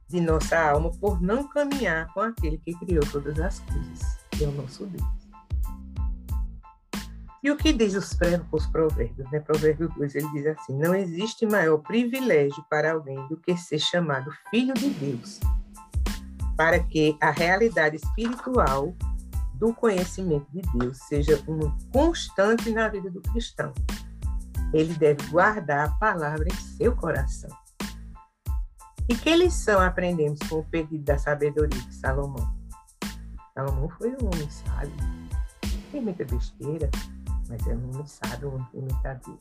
de 0.10 0.20
nossa 0.20 0.60
alma 0.60 0.92
por 1.00 1.22
não 1.22 1.48
caminhar 1.48 2.14
com 2.14 2.20
aquele 2.20 2.58
que 2.58 2.74
criou 2.74 3.04
todas 3.10 3.40
as 3.40 3.60
coisas, 3.62 4.18
que 4.32 4.44
é 4.44 4.48
o 4.48 4.52
nosso 4.52 4.86
Deus. 4.86 5.16
E 7.42 7.50
o 7.52 7.56
que 7.56 7.72
diz 7.72 7.96
os, 7.96 8.18
os 8.52 8.66
provérbios? 8.68 9.32
Né? 9.32 9.40
Provérbio 9.40 9.88
2, 9.90 10.16
ele 10.16 10.30
diz 10.32 10.48
assim, 10.48 10.78
não 10.78 10.94
existe 10.94 11.46
maior 11.46 11.78
privilégio 11.78 12.64
para 12.70 12.92
alguém 12.92 13.16
do 13.28 13.38
que 13.38 13.56
ser 13.56 13.80
chamado 13.80 14.32
filho 14.50 14.74
de 14.74 14.90
Deus, 14.90 15.40
para 16.58 16.80
que 16.80 17.18
a 17.22 17.32
realidade 17.32 17.96
espiritual 17.98 18.94
do 19.54 19.74
conhecimento 19.74 20.48
de 20.52 20.62
Deus 20.78 20.98
seja 21.08 21.42
uma 21.48 21.76
constante 21.94 22.72
na 22.72 22.90
vida 22.90 23.10
do 23.10 23.22
cristão. 23.22 23.74
Ele 24.74 24.94
deve 24.96 25.26
guardar 25.30 25.88
a 25.88 25.92
palavra 25.94 26.48
em 26.48 26.56
seu 26.56 26.96
coração. 26.96 27.50
E 29.08 29.16
que 29.16 29.36
lição 29.36 29.80
aprendemos 29.80 30.40
com 30.50 30.60
o 30.60 30.66
pedido 30.66 31.04
da 31.04 31.18
sabedoria 31.18 31.80
de 31.80 31.96
Salomão? 31.96 32.56
Salomão 33.54 33.88
foi 33.90 34.10
um 34.10 34.26
homem 34.26 34.50
sábio, 34.50 34.92
tem 35.92 36.02
muita 36.02 36.26
besteira, 36.26 36.90
mas 37.48 37.66
é 37.68 37.76
um 37.76 38.06
sábio, 38.06 38.68
um 38.74 38.80
imitador. 38.80 39.38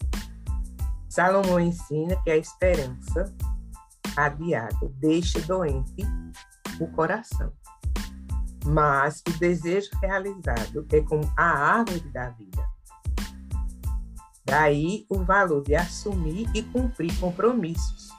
Salomão 1.08 1.58
ensina 1.58 2.14
que 2.22 2.30
a 2.30 2.36
esperança 2.36 3.32
adiada 4.16 4.88
deixa 4.98 5.40
doente 5.40 6.04
o 6.78 6.86
coração, 6.88 7.52
mas 8.66 9.22
o 9.28 9.38
desejo 9.38 9.90
realizado 10.00 10.86
é 10.92 11.00
como 11.00 11.32
a 11.36 11.78
árvore 11.78 12.10
da 12.10 12.30
vida. 12.30 12.73
Daí 14.44 15.06
o 15.08 15.24
valor 15.24 15.62
de 15.62 15.74
assumir 15.74 16.48
e 16.54 16.62
cumprir 16.62 17.18
compromissos, 17.18 18.10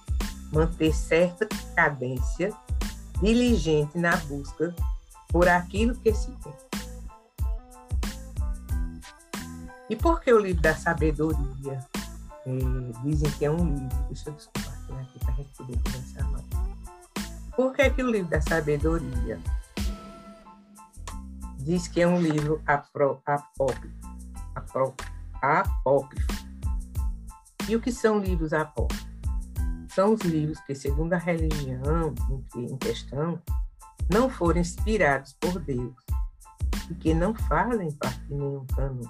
manter 0.51 0.93
certa 0.93 1.47
cadência 1.75 2.51
diligente 3.21 3.97
na 3.97 4.15
busca 4.17 4.75
por 5.29 5.47
aquilo 5.47 5.95
que 5.95 6.13
se 6.13 6.31
quer. 6.31 6.57
E 9.89 9.95
por 9.95 10.19
que 10.19 10.33
o 10.33 10.39
livro 10.39 10.61
da 10.61 10.75
sabedoria? 10.75 11.85
É, 12.45 12.51
dizem 13.03 13.29
que 13.31 13.45
é 13.45 13.51
um 13.51 13.73
livro. 13.73 13.97
Deixa 14.07 14.29
eu 14.29 14.33
desculpar 14.33 14.73
aqui 14.73 15.19
para 15.19 15.33
a 15.33 15.35
gente 15.35 15.49
poder 15.55 15.79
conversar 15.83 16.31
mais. 16.31 16.45
Por 17.55 17.73
que, 17.73 17.89
que 17.89 18.03
o 18.03 18.09
livro 18.09 18.29
da 18.29 18.41
sabedoria 18.41 19.39
diz 21.59 21.87
que 21.87 22.01
é 22.01 22.07
um 22.07 22.19
livro 22.19 22.61
apócrifo? 22.65 23.95
Apócrifo. 25.45 26.27
E 27.67 27.75
o 27.75 27.81
que 27.81 27.91
são 27.91 28.19
livros 28.19 28.53
apócrifos? 28.53 29.07
São 29.89 30.13
os 30.13 30.21
livros 30.21 30.59
que, 30.61 30.75
segundo 30.75 31.13
a 31.13 31.17
religião 31.17 32.13
em 32.55 32.77
questão, 32.77 33.41
não 34.09 34.29
foram 34.29 34.59
inspirados 34.59 35.33
por 35.39 35.59
Deus 35.59 35.95
e 36.89 36.95
que 36.95 37.13
não 37.13 37.33
fazem 37.33 37.91
parte 37.93 38.19
de 38.25 38.35
nenhum 38.35 38.65
cano 38.67 39.01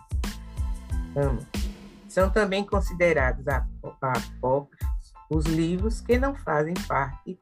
são 2.10 2.30
também 2.30 2.66
considerados 2.66 3.46
apócrifos 3.48 5.14
os 5.30 5.46
livros 5.46 6.02
que 6.02 6.18
não 6.18 6.36
fazem 6.36 6.74
parte 6.88 7.40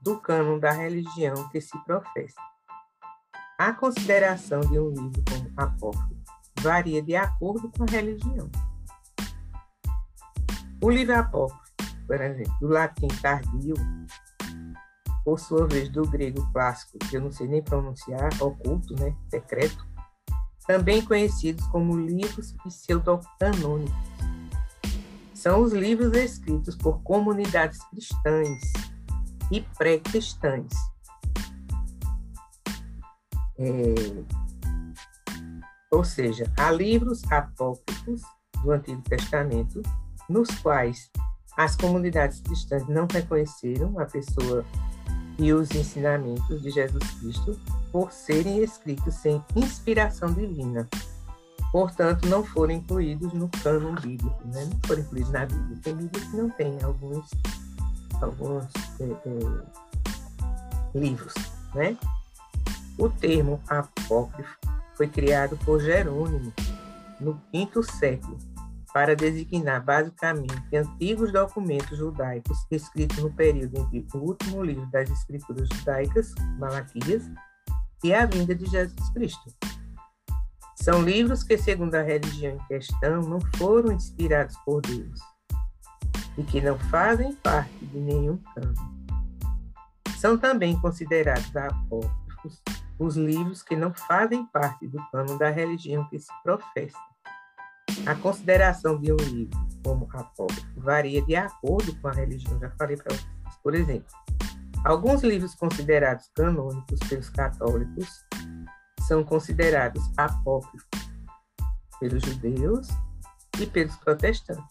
do 0.00 0.20
cânon 0.20 0.58
da 0.58 0.72
religião 0.72 1.48
que 1.48 1.60
se 1.60 1.78
professa. 1.84 2.40
A 3.56 3.72
consideração 3.72 4.60
de 4.60 4.78
um 4.78 4.90
livro 4.90 5.22
como 5.30 5.52
apócrifo 5.56 6.13
varia 6.64 7.02
de 7.02 7.14
acordo 7.14 7.70
com 7.76 7.84
a 7.84 7.86
religião. 7.86 8.50
O 10.82 10.90
livro 10.90 11.14
apócrifo, 11.14 11.62
por 12.06 12.20
exemplo, 12.20 12.58
do 12.60 12.68
latim 12.68 13.08
tardio, 13.20 13.74
por 15.24 15.38
sua 15.38 15.66
vez 15.66 15.88
do 15.90 16.02
grego 16.08 16.50
clássico, 16.52 16.98
que 16.98 17.16
eu 17.16 17.20
não 17.20 17.30
sei 17.30 17.46
nem 17.46 17.62
pronunciar, 17.62 18.30
oculto, 18.40 18.94
né, 18.94 19.14
secreto, 19.28 19.86
também 20.66 21.04
conhecidos 21.04 21.66
como 21.68 21.96
livros 21.96 22.52
pseudocanônicos. 22.64 23.94
São 25.34 25.62
os 25.62 25.72
livros 25.72 26.16
escritos 26.16 26.74
por 26.74 27.02
comunidades 27.02 27.78
cristãs 27.90 28.60
e 29.50 29.60
pré-cristãs. 29.60 30.72
É, 33.58 34.43
ou 35.90 36.04
seja, 36.04 36.50
há 36.56 36.70
livros 36.70 37.22
apócrifos 37.30 38.22
do 38.62 38.72
Antigo 38.72 39.02
Testamento 39.02 39.82
nos 40.28 40.48
quais 40.58 41.10
as 41.56 41.76
comunidades 41.76 42.40
cristãs 42.40 42.86
não 42.88 43.06
reconheceram 43.10 43.98
a 43.98 44.06
pessoa 44.06 44.64
e 45.38 45.52
os 45.52 45.70
ensinamentos 45.72 46.62
de 46.62 46.70
Jesus 46.70 47.10
Cristo 47.20 47.58
por 47.92 48.12
serem 48.12 48.62
escritos 48.62 49.14
sem 49.14 49.42
inspiração 49.54 50.32
divina. 50.32 50.88
Portanto, 51.70 52.28
não 52.28 52.44
foram 52.44 52.74
incluídos 52.74 53.32
no 53.32 53.48
cânon 53.48 53.94
bíblico, 53.96 54.46
né? 54.46 54.64
não 54.64 54.80
foram 54.86 55.02
incluídos 55.02 55.32
na 55.32 55.46
Bíblia. 55.46 55.78
Tem 55.82 55.96
Bíblia 55.96 56.24
que 56.24 56.36
não 56.36 56.50
tem 56.50 56.78
alguns, 56.82 57.28
alguns 58.20 58.64
é, 59.00 59.04
é, 59.04 60.98
livros. 60.98 61.34
Né? 61.74 61.96
O 62.96 63.08
termo 63.08 63.60
apócrifo 63.66 64.56
foi 64.96 65.08
criado 65.08 65.56
por 65.64 65.80
Jerônimo 65.80 66.52
no 67.20 67.40
quinto 67.50 67.82
século 67.82 68.38
para 68.92 69.16
designar 69.16 69.84
basicamente 69.84 70.76
antigos 70.76 71.32
documentos 71.32 71.98
judaicos 71.98 72.64
escritos 72.70 73.18
no 73.18 73.32
período 73.32 73.88
entre 73.92 74.16
o 74.16 74.22
último 74.22 74.62
livro 74.62 74.86
das 74.92 75.10
escrituras 75.10 75.68
judaicas, 75.68 76.32
Malaquias, 76.58 77.28
e 78.04 78.14
a 78.14 78.24
vinda 78.24 78.54
de 78.54 78.66
Jesus 78.66 79.10
Cristo. 79.10 79.52
São 80.76 81.02
livros 81.02 81.42
que, 81.42 81.58
segundo 81.58 81.94
a 81.94 82.02
religião 82.02 82.54
em 82.54 82.66
questão, 82.66 83.22
não 83.22 83.40
foram 83.56 83.90
inspirados 83.90 84.56
por 84.64 84.80
Deus 84.82 85.18
e 86.36 86.42
que 86.44 86.60
não 86.60 86.78
fazem 86.78 87.34
parte 87.36 87.84
de 87.86 87.98
nenhum 87.98 88.36
campo. 88.54 88.80
São 90.18 90.38
também 90.38 90.78
considerados 90.80 91.56
apócrifos 91.56 92.62
os 92.98 93.16
livros 93.16 93.62
que 93.62 93.76
não 93.76 93.92
fazem 93.92 94.46
parte 94.46 94.86
do 94.86 94.98
cano 95.10 95.38
da 95.38 95.50
religião 95.50 96.08
que 96.08 96.18
se 96.18 96.32
professa 96.42 96.98
A 98.06 98.14
consideração 98.14 99.00
de 99.00 99.12
um 99.12 99.16
livro 99.16 99.58
como 99.84 100.08
apócrifo 100.12 100.66
varia 100.76 101.22
de 101.22 101.36
acordo 101.36 101.94
com 102.00 102.08
a 102.08 102.12
religião. 102.12 102.58
Já 102.58 102.70
falei 102.70 102.96
para 102.96 103.14
vocês. 103.14 103.28
Por 103.62 103.74
exemplo, 103.74 104.06
alguns 104.84 105.22
livros 105.22 105.54
considerados 105.54 106.30
canônicos 106.34 106.98
pelos 107.08 107.28
católicos 107.30 108.24
são 109.06 109.22
considerados 109.22 110.02
apócrifos 110.16 110.88
pelos 112.00 112.22
judeus 112.22 112.88
e 113.60 113.66
pelos 113.66 113.96
protestantes. 113.96 114.64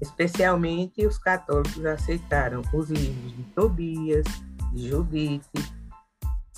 Especialmente 0.00 1.06
os 1.06 1.18
católicos 1.18 1.84
aceitaram 1.84 2.62
os 2.72 2.90
livros 2.90 3.36
de 3.36 3.42
Tobias, 3.54 4.26
de 4.72 4.88
Judite, 4.88 5.73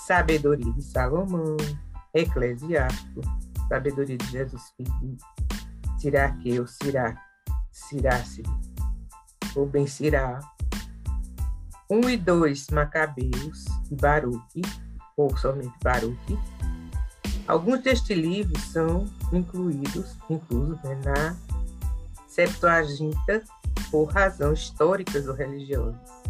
Sabedoria 0.07 0.73
de 0.73 0.83
Salomão, 0.83 1.57
Eclesiástico, 2.14 3.23
Sabedoria 3.69 4.16
de 4.16 4.27
Jesus 4.31 4.73
Filho, 4.77 5.16
Siraqueu, 5.99 6.64
Sirac, 6.64 7.19
Sirácide, 7.73 8.49
ou 9.57 9.66
Ben 9.66 9.85
Sirá, 9.88 10.38
1 11.90 12.11
e 12.11 12.16
2 12.19 12.69
Macabeus 12.69 13.64
e 13.90 13.97
Baruque, 13.97 14.62
ou 15.16 15.37
somente 15.37 15.75
Baruque. 15.83 16.38
Alguns 17.49 17.81
destes 17.81 18.16
livros 18.16 18.62
são 18.62 19.07
incluídos, 19.33 20.16
inclusos 20.31 20.81
né, 20.85 21.01
na 21.05 21.37
Septuaginta 22.29 23.42
por 23.90 24.05
razões 24.05 24.61
históricas 24.61 25.27
ou 25.27 25.35
religiosas. 25.35 26.26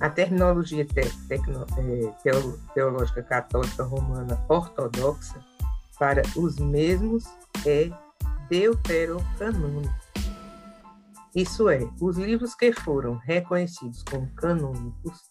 A 0.00 0.08
terminologia 0.08 0.84
te, 0.84 1.02
tecno, 1.28 1.66
é, 1.76 2.54
teológica 2.72 3.22
católica 3.22 3.84
romana 3.84 4.42
ortodoxa 4.48 5.38
para 5.98 6.22
os 6.36 6.58
mesmos 6.58 7.24
é 7.66 7.90
deuterocanônico. 8.48 9.94
Isso 11.34 11.68
é, 11.68 11.80
os 12.00 12.16
livros 12.16 12.54
que 12.54 12.72
foram 12.72 13.16
reconhecidos 13.16 14.02
como 14.02 14.26
canônicos 14.32 15.30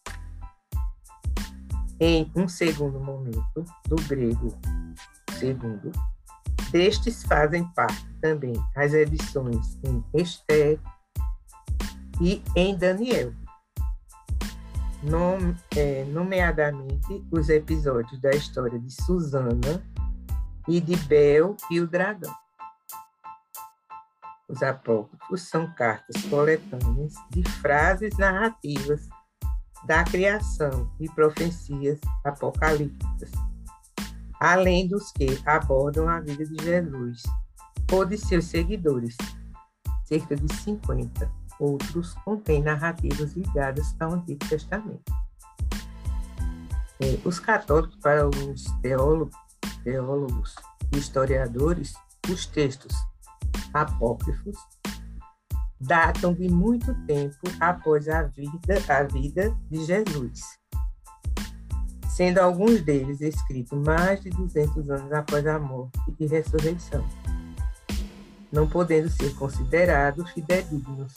em 1.99 2.31
um 2.35 2.47
segundo 2.47 2.99
momento, 2.99 3.65
do 3.87 3.95
grego 4.07 4.55
segundo, 5.37 5.91
destes 6.71 7.23
fazem 7.23 7.65
parte 7.73 8.07
também 8.21 8.53
as 8.75 8.93
edições 8.93 9.77
em 9.83 10.03
Esther 10.13 10.79
e 12.21 12.41
em 12.55 12.77
Daniel, 12.77 13.33
Nom, 15.01 15.55
é, 15.77 16.03
nomeadamente 16.05 17.25
os 17.31 17.47
episódios 17.47 18.19
da 18.19 18.31
história 18.31 18.77
de 18.77 18.91
Susana 18.91 19.81
e 20.67 20.81
de 20.81 20.97
Bel 20.97 21.55
e 21.71 21.79
o 21.79 21.87
dragão. 21.87 22.33
Os 24.49 24.61
apócrifos 24.61 25.43
são 25.43 25.73
cartas 25.73 26.21
coletâneas 26.23 27.13
de 27.29 27.43
frases 27.61 28.17
narrativas 28.17 29.07
da 29.85 30.03
criação 30.03 30.91
e 30.99 31.07
profecias 31.09 31.99
apocalípticas, 32.25 33.31
além 34.39 34.87
dos 34.87 35.11
que 35.13 35.27
abordam 35.45 36.09
a 36.09 36.19
vida 36.19 36.45
de 36.45 36.61
Jesus 36.61 37.23
ou 37.89 38.03
de 38.03 38.17
seus 38.17 38.45
seguidores, 38.45 39.15
cerca 40.03 40.35
de 40.35 40.53
50. 40.53 41.38
Outros 41.59 42.13
contêm 42.25 42.63
narrativas 42.63 43.33
ligadas 43.33 43.95
ao 43.99 44.13
Antigo 44.13 44.47
Testamento. 44.47 45.03
É, 47.01 47.19
os 47.25 47.39
católicos, 47.39 47.97
para 47.97 48.23
alguns 48.23 48.63
teólogos, 48.81 49.35
teólogos 49.83 50.55
e 50.93 50.97
historiadores, 50.97 51.93
os 52.29 52.45
textos 52.45 52.93
apócrifos 53.73 54.57
datam 55.79 56.33
de 56.33 56.49
muito 56.49 56.93
tempo 57.05 57.37
após 57.59 58.09
a 58.09 58.23
vida, 58.23 58.75
a 58.89 59.03
vida 59.03 59.55
de 59.71 59.85
Jesus, 59.85 60.41
sendo 62.09 62.39
alguns 62.39 62.81
deles 62.81 63.21
escritos 63.21 63.79
mais 63.79 64.21
de 64.21 64.29
200 64.29 64.89
anos 64.89 65.13
após 65.13 65.47
a 65.47 65.57
morte 65.57 65.97
e 66.19 66.27
ressurreição, 66.27 67.05
não 68.51 68.67
podendo 68.67 69.09
ser 69.09 69.33
considerados 69.35 70.29
fidedignos. 70.31 71.13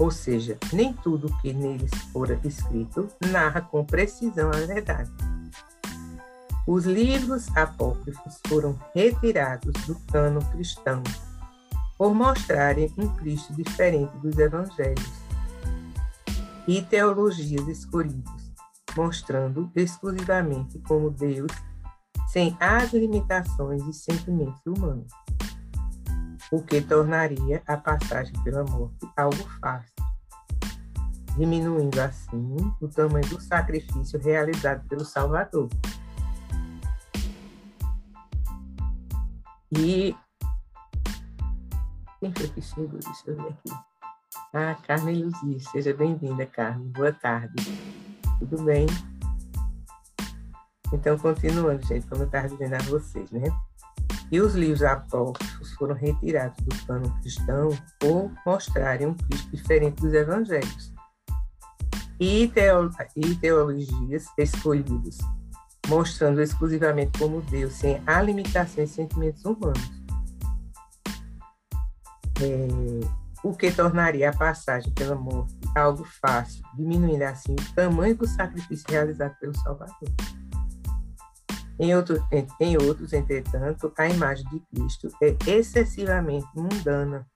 Ou 0.00 0.10
seja, 0.10 0.58
nem 0.72 0.94
tudo 0.94 1.30
que 1.42 1.52
neles 1.52 1.90
fora 2.10 2.40
escrito 2.42 3.06
narra 3.30 3.60
com 3.60 3.84
precisão 3.84 4.48
a 4.48 4.66
verdade. 4.66 5.10
Os 6.66 6.86
livros 6.86 7.54
apócrifos 7.54 8.40
foram 8.46 8.78
retirados 8.94 9.74
do 9.86 9.94
cano 10.10 10.40
cristão 10.52 11.02
por 11.98 12.14
mostrarem 12.14 12.90
um 12.96 13.08
Cristo 13.16 13.52
diferente 13.52 14.16
dos 14.22 14.38
evangelhos 14.38 15.12
e 16.66 16.80
teologias 16.80 17.68
escolhidas, 17.68 18.52
mostrando 18.96 19.70
exclusivamente 19.76 20.78
como 20.78 21.10
Deus 21.10 21.52
sem 22.28 22.56
as 22.58 22.90
limitações 22.94 23.82
e 23.82 23.92
sentimentos 23.92 24.62
humanos, 24.64 25.12
o 26.50 26.62
que 26.62 26.80
tornaria 26.80 27.62
a 27.66 27.76
passagem 27.76 28.34
pela 28.42 28.64
morte 28.64 29.08
algo 29.16 29.36
fácil, 29.60 29.94
diminuindo 31.36 32.00
assim 32.00 32.56
o 32.80 32.88
tamanho 32.88 33.26
do 33.28 33.40
sacrifício 33.40 34.20
realizado 34.20 34.86
pelo 34.88 35.04
Salvador. 35.04 35.68
E. 39.72 40.16
Quem 42.18 42.32
foi 42.34 42.48
que 42.48 42.60
chegou? 42.60 42.98
Deixa 42.98 43.30
eu 43.30 43.36
ver 43.36 43.48
aqui. 43.48 43.90
Ah, 44.52 44.76
Carmen 44.86 45.22
Luzia. 45.22 45.60
Seja 45.70 45.94
bem-vinda, 45.94 46.44
Carmen. 46.44 46.88
Boa 46.88 47.12
tarde. 47.12 47.54
Tudo 48.40 48.64
bem? 48.64 48.86
Então, 50.92 51.16
continuando, 51.16 51.86
gente, 51.86 52.06
como 52.08 52.22
eu 52.22 52.26
estava 52.26 52.48
dizendo 52.48 52.74
a 52.74 52.78
vocês, 52.78 53.30
né? 53.30 53.42
E 54.30 54.40
os 54.40 54.54
livros 54.54 54.82
apócrifos 54.82 55.72
foram 55.74 55.94
retirados 55.94 56.56
do 56.64 56.86
plano 56.86 57.20
cristão 57.20 57.70
por 57.98 58.30
mostrarem 58.46 59.08
um 59.08 59.14
Cristo 59.14 59.50
diferente 59.50 60.00
dos 60.00 60.14
evangelhos. 60.14 60.92
E, 62.18 62.52
e 63.16 63.34
teologias 63.36 64.26
escolhidas 64.38 65.18
mostrando 65.90 66.40
exclusivamente 66.40 67.18
como 67.18 67.42
Deus, 67.42 67.74
sem 67.74 68.00
a 68.06 68.22
limitação 68.22 68.84
e 68.84 68.86
sentimentos 68.86 69.44
humanos. 69.44 69.90
É, 72.40 72.68
o 73.42 73.54
que 73.54 73.70
tornaria 73.72 74.30
a 74.30 74.36
passagem 74.36 74.92
pela 74.92 75.14
morte 75.14 75.54
algo 75.76 76.04
fácil, 76.04 76.62
diminuindo 76.76 77.22
assim 77.22 77.54
o 77.54 77.74
tamanho 77.74 78.16
do 78.16 78.26
sacrifício 78.26 78.86
realizado 78.88 79.36
pelo 79.40 79.56
Salvador. 79.58 80.08
Em, 81.80 81.96
outro, 81.96 82.22
em, 82.60 82.76
outros, 82.76 83.14
entretanto, 83.14 83.90
a 83.96 84.06
imagem 84.06 84.44
de 84.50 84.60
Cristo 84.60 85.08
é 85.22 85.34
excessivamente 85.46 86.46
mundana 86.54 87.26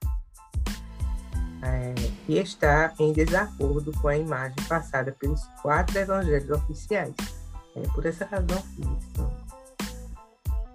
é, 1.63 1.95
e 2.29 2.37
está 2.37 2.93
em 2.99 3.11
desacordo 3.11 3.91
com 3.99 4.07
a 4.07 4.15
imagem 4.15 4.55
passada 4.69 5.11
pelos 5.11 5.43
quatro 5.63 5.97
evangelhos 5.97 6.51
oficiais. 6.51 7.15
É 7.75 7.81
por 7.87 8.05
essa 8.05 8.23
razão 8.23 8.61
que 8.75 8.83
são 9.15 9.33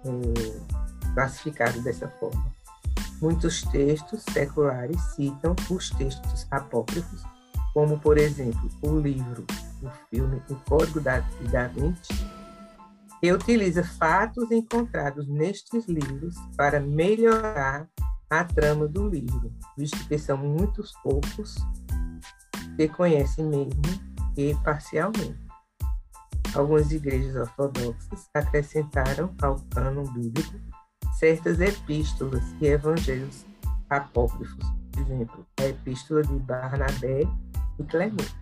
é, 0.03 1.13
classificados 1.13 1.81
dessa 1.81 2.09
forma. 2.09 2.45
Muitos 3.21 3.61
textos 3.61 4.21
seculares 4.33 4.99
citam 5.15 5.55
os 5.69 5.91
textos 5.91 6.45
apócrifos, 6.51 7.23
como, 7.73 7.97
por 7.97 8.17
exemplo, 8.17 8.69
o 8.81 8.99
livro, 8.99 9.45
o 9.81 9.89
filme 10.09 10.41
O 10.49 10.55
Código 10.55 10.99
da, 10.99 11.21
da 11.49 11.67
Vinci, 11.67 12.40
que 13.21 13.31
utiliza 13.31 13.83
fatos 13.83 14.49
encontrados 14.49 15.27
nestes 15.27 15.85
livros 15.87 16.35
para 16.57 16.79
melhorar 16.79 17.87
a 18.27 18.43
trama 18.43 18.87
do 18.87 19.07
livro, 19.07 19.53
visto 19.77 20.07
que 20.07 20.17
são 20.17 20.37
muitos 20.37 20.91
poucos 21.03 21.55
que 22.75 22.87
conhecem 22.87 23.45
mesmo 23.45 23.81
e 24.35 24.55
parcialmente. 24.63 25.39
Algumas 26.55 26.91
igrejas 26.91 27.35
ortodoxas 27.35 28.27
acrescentaram 28.33 29.33
ao 29.41 29.57
cânon 29.69 30.03
bíblico 30.13 30.59
certas 31.19 31.59
epístolas 31.59 32.43
e 32.59 32.67
evangelhos 32.67 33.45
apócrifos, 33.89 34.65
por 34.91 35.01
exemplo, 35.01 35.47
a 35.59 35.65
epístola 35.65 36.23
de 36.23 36.33
Barnabé 36.39 37.21
e 37.77 37.83
Clemente. 37.83 38.35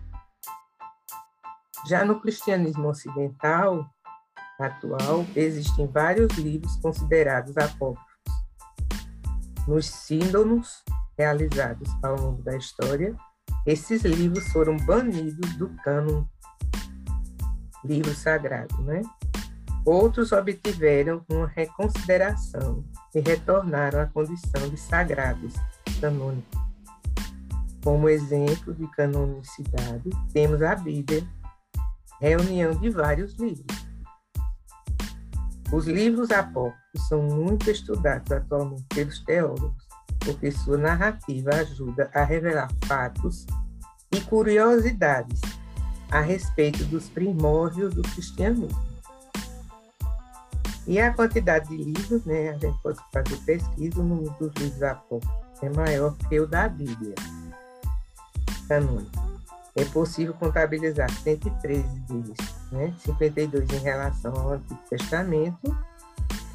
Já 1.86 2.04
no 2.04 2.20
cristianismo 2.20 2.88
ocidental 2.88 3.88
atual, 4.60 5.26
existem 5.34 5.86
vários 5.86 6.36
livros 6.36 6.76
considerados 6.76 7.56
apócrifos. 7.56 8.10
Nos 9.66 9.86
sínodos 9.86 10.82
realizados 11.18 11.88
ao 12.02 12.16
longo 12.16 12.42
da 12.42 12.56
história, 12.56 13.14
esses 13.66 14.02
livros 14.02 14.48
foram 14.48 14.76
banidos 14.78 15.56
do 15.56 15.68
cânon 15.84 16.24
livro 17.84 18.14
sagrado, 18.14 18.82
né? 18.82 19.02
Outros 19.84 20.32
obtiveram 20.32 21.24
uma 21.28 21.46
reconsideração 21.46 22.84
e 23.14 23.20
retornaram 23.20 24.00
à 24.00 24.06
condição 24.06 24.68
de 24.68 24.76
sagrados 24.76 25.54
canônicos. 26.00 26.60
Como 27.82 28.08
exemplo 28.08 28.74
de 28.74 28.86
canonicidade, 28.88 30.10
temos 30.32 30.62
a 30.62 30.74
Bíblia, 30.74 31.26
reunião 32.20 32.74
de 32.74 32.90
vários 32.90 33.34
livros. 33.34 33.89
Os 35.72 35.86
livros 35.86 36.30
apócrifos 36.32 37.08
são 37.08 37.22
muito 37.22 37.70
estudados 37.70 38.30
atualmente 38.32 38.84
pelos 38.92 39.20
teólogos, 39.20 39.86
porque 40.18 40.50
sua 40.50 40.76
narrativa 40.76 41.50
ajuda 41.50 42.10
a 42.12 42.24
revelar 42.24 42.68
fatos 42.86 43.46
e 44.12 44.20
curiosidades 44.22 45.40
a 46.10 46.20
respeito 46.20 46.84
dos 46.86 47.08
primórdios 47.08 47.94
do 47.94 48.02
cristianismo. 48.02 48.90
E 50.88 50.98
a 50.98 51.14
quantidade 51.14 51.68
de 51.68 51.76
livros, 51.76 52.24
né, 52.24 52.50
a 52.50 52.58
gente 52.58 52.76
pode 52.82 52.98
fazer 53.12 53.36
pesquisa, 53.44 54.00
o 54.00 54.02
número 54.02 54.34
dos 54.40 54.52
livros 54.54 54.82
apócrifos 54.82 55.62
é 55.62 55.70
maior 55.70 56.16
que 56.28 56.40
o 56.40 56.48
da 56.48 56.68
Bíblia 56.68 57.14
canônica. 58.66 59.29
É 59.76 59.84
possível 59.84 60.34
contabilizar 60.34 61.10
113 61.10 61.82
deles, 62.00 62.36
né, 62.72 62.92
52 62.98 63.70
em 63.70 63.78
relação 63.78 64.34
ao 64.34 64.52
Antigo 64.54 64.80
Testamento 64.88 65.76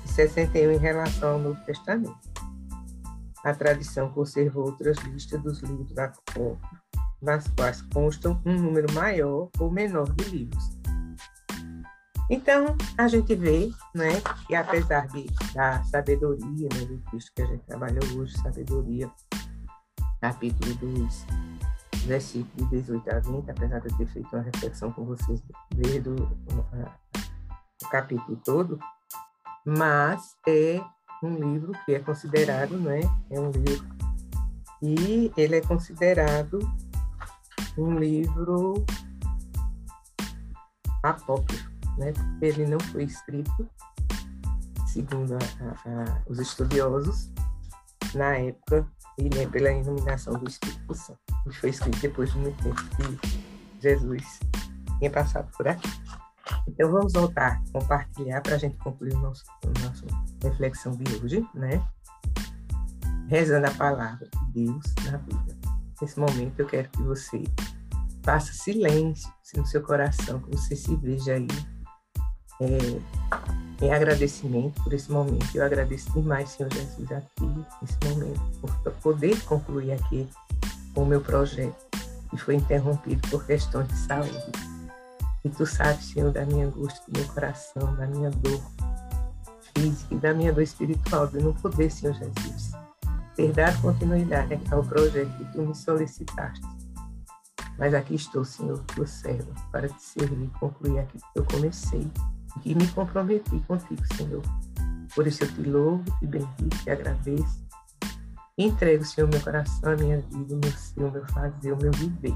e 0.04 0.08
61 0.08 0.72
em 0.72 0.78
relação 0.78 1.34
ao 1.34 1.40
Novo 1.40 1.60
Testamento. 1.66 2.18
A 3.44 3.54
tradição 3.54 4.12
conservou 4.12 4.66
outras 4.66 4.98
listas 4.98 5.42
dos 5.42 5.60
livros 5.62 5.98
apócrifos, 5.98 6.80
nas 7.22 7.48
quais 7.50 7.82
constam 7.94 8.42
um 8.46 8.54
número 8.54 8.92
maior 8.94 9.50
ou 9.60 9.72
menor 9.72 10.12
de 10.14 10.26
livros 10.26 10.76
então, 12.30 12.76
a 12.98 13.08
gente 13.08 13.36
vê 13.36 13.72
né, 13.94 14.10
que 14.48 14.56
apesar 14.56 15.08
de, 15.08 15.28
da 15.54 15.84
sabedoria, 15.84 16.68
né, 16.74 16.86
do 16.86 16.98
texto 17.12 17.32
que 17.36 17.42
a 17.44 17.46
gente 17.46 17.64
trabalhou 17.66 18.04
hoje, 18.18 18.36
sabedoria, 18.40 19.10
capítulo 20.20 20.74
2, 20.76 21.26
versículo 22.06 22.70
18 22.70 23.10
a 23.10 23.20
20, 23.20 23.52
apesar 23.52 23.80
de 23.80 23.90
eu 23.90 23.98
ter 23.98 24.08
feito 24.08 24.30
uma 24.34 24.42
reflexão 24.42 24.92
com 24.92 25.06
vocês 25.06 25.42
desde 25.76 26.10
o, 26.10 26.16
o 26.16 27.90
capítulo 27.90 28.40
todo, 28.44 28.80
mas 29.66 30.36
é 30.48 30.82
um 31.24 31.54
livro 31.54 31.72
que 31.86 31.94
é 31.94 32.00
considerado, 32.00 32.78
né, 32.78 33.02
é 33.30 33.40
um 33.40 33.52
livro, 33.52 33.88
e 34.82 35.32
ele 35.36 35.56
é 35.56 35.62
considerado 35.62 36.60
um 37.78 37.98
livro 37.98 38.86
apócrifo 41.04 41.76
né? 41.98 42.14
Ele 42.42 42.66
não 42.66 42.80
foi 42.80 43.04
escrito, 43.04 43.70
segundo 44.88 45.36
a, 45.36 45.38
a, 45.38 46.22
os 46.28 46.40
estudiosos, 46.40 47.32
na 48.14 48.38
época 48.38 48.88
e 49.18 49.30
nem 49.30 49.50
pela 49.50 49.72
iluminação 49.72 50.34
do 50.34 50.50
Espírito 50.50 50.94
Santo. 50.94 51.20
Ele 51.46 51.56
foi 51.56 51.70
escrito 51.70 52.00
depois 52.00 52.32
de 52.32 52.40
muito 52.40 52.64
tempo 52.64 53.20
que 53.20 53.42
Jesus 53.82 54.40
tinha 55.00 55.12
passado 55.12 55.50
por 55.58 55.68
aqui. 55.68 55.90
Então 56.68 56.92
vamos 56.92 57.14
voltar 57.14 57.62
compartilhar 57.72 58.42
para 58.42 58.56
a 58.56 58.58
gente 58.58 58.78
concluir 58.78 59.14
o 59.14 59.20
nosso, 59.20 59.46
reflexão 60.44 60.92
de 60.94 61.16
hoje, 61.16 61.48
né? 61.54 61.82
Rezando 63.28 63.68
a 63.68 63.72
palavra 63.72 64.28
de 64.54 64.66
Deus 64.66 64.94
na 65.10 65.18
Bíblia. 65.18 65.58
Nesse 66.02 66.20
momento 66.20 66.60
eu 66.60 66.68
quero 66.68 66.90
que 66.90 67.02
você 67.02 67.44
faça 68.24 68.54
silêncio 68.54 69.32
no 69.56 69.66
seu 69.66 69.82
coração, 69.82 70.40
que 70.40 70.56
você 70.56 70.76
se 70.76 70.96
veja 70.96 71.34
aí 71.34 71.48
é, 72.62 73.86
em 73.86 73.94
agradecimento 73.94 74.82
por 74.84 74.94
esse 74.94 75.12
momento. 75.12 75.48
Eu 75.54 75.66
agradeço 75.66 76.12
demais, 76.14 76.50
Senhor 76.50 76.72
Jesus, 76.74 77.12
aqui, 77.12 77.66
nesse 77.82 77.98
momento, 78.06 78.42
por 78.62 78.92
poder 78.94 79.40
concluir 79.44 79.92
aqui 79.92 80.28
o 80.96 81.06
meu 81.06 81.22
projeto, 81.22 81.86
que 82.30 82.38
foi 82.38 82.56
interrompido 82.56 83.28
por 83.30 83.46
questões 83.46 83.88
de 83.88 83.98
saúde. 83.98 84.52
E 85.44 85.50
tu 85.50 85.66
sabes, 85.66 86.06
Senhor, 86.06 86.32
da 86.32 86.46
minha 86.46 86.66
angústia, 86.66 87.04
do 87.08 87.20
meu 87.20 87.28
coração, 87.30 87.96
da 87.96 88.08
minha 88.08 88.32
dor 88.32 88.62
física 89.76 90.16
e 90.16 90.18
da 90.18 90.34
minha 90.34 90.52
dor 90.52 90.64
espiritual, 90.64 91.28
de 91.28 91.40
não 91.40 91.54
poder, 91.54 91.92
Senhor 91.92 92.16
Jesus, 92.16 92.72
ter 93.36 93.52
dado 93.52 93.80
continuidade 93.82 94.60
ao 94.72 94.84
projeto 94.84 95.30
que 95.38 95.46
tu 95.52 95.62
me 95.62 95.76
solicitaste. 95.76 96.66
Mas 97.78 97.94
aqui 97.94 98.16
estou, 98.16 98.46
Senhor, 98.46 98.80
tua 98.96 99.06
serva, 99.06 99.54
para 99.72 99.90
te 99.90 100.02
servir 100.02 100.46
e 100.46 100.60
concluir 100.60 101.00
aquilo 101.00 101.24
que 101.34 101.40
eu 101.40 101.46
comecei 101.46 102.10
e 102.64 102.76
me 102.76 102.88
comprometi 102.88 103.60
contigo, 103.68 104.02
Senhor. 104.16 104.42
Por 105.14 105.28
isso 105.28 105.44
eu 105.44 105.54
te 105.54 105.62
louvo, 105.64 106.04
te 106.20 106.28
bendigo, 106.28 106.70
te 106.84 106.90
agradeço. 106.90 107.66
Entrego, 108.58 109.04
Senhor, 109.04 109.30
meu 109.30 109.42
coração, 109.42 109.92
a 109.92 109.96
minha 109.96 110.22
vida, 110.22 110.56
o 110.56 110.58
meu 110.58 110.72
ser, 110.72 111.04
o 111.04 111.12
meu 111.12 111.26
fazer, 111.28 111.74
o 111.74 111.78
meu 111.78 111.92
viver. 111.92 112.36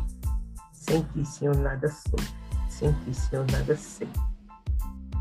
Sem 0.74 1.02
ti, 1.04 1.26
Senhor, 1.26 1.56
nada 1.58 1.88
sou. 1.90 2.20
Sem 2.70 2.92
ti, 2.94 3.14
Senhor, 3.14 3.46
nada 3.52 3.76
sei. 3.76 4.10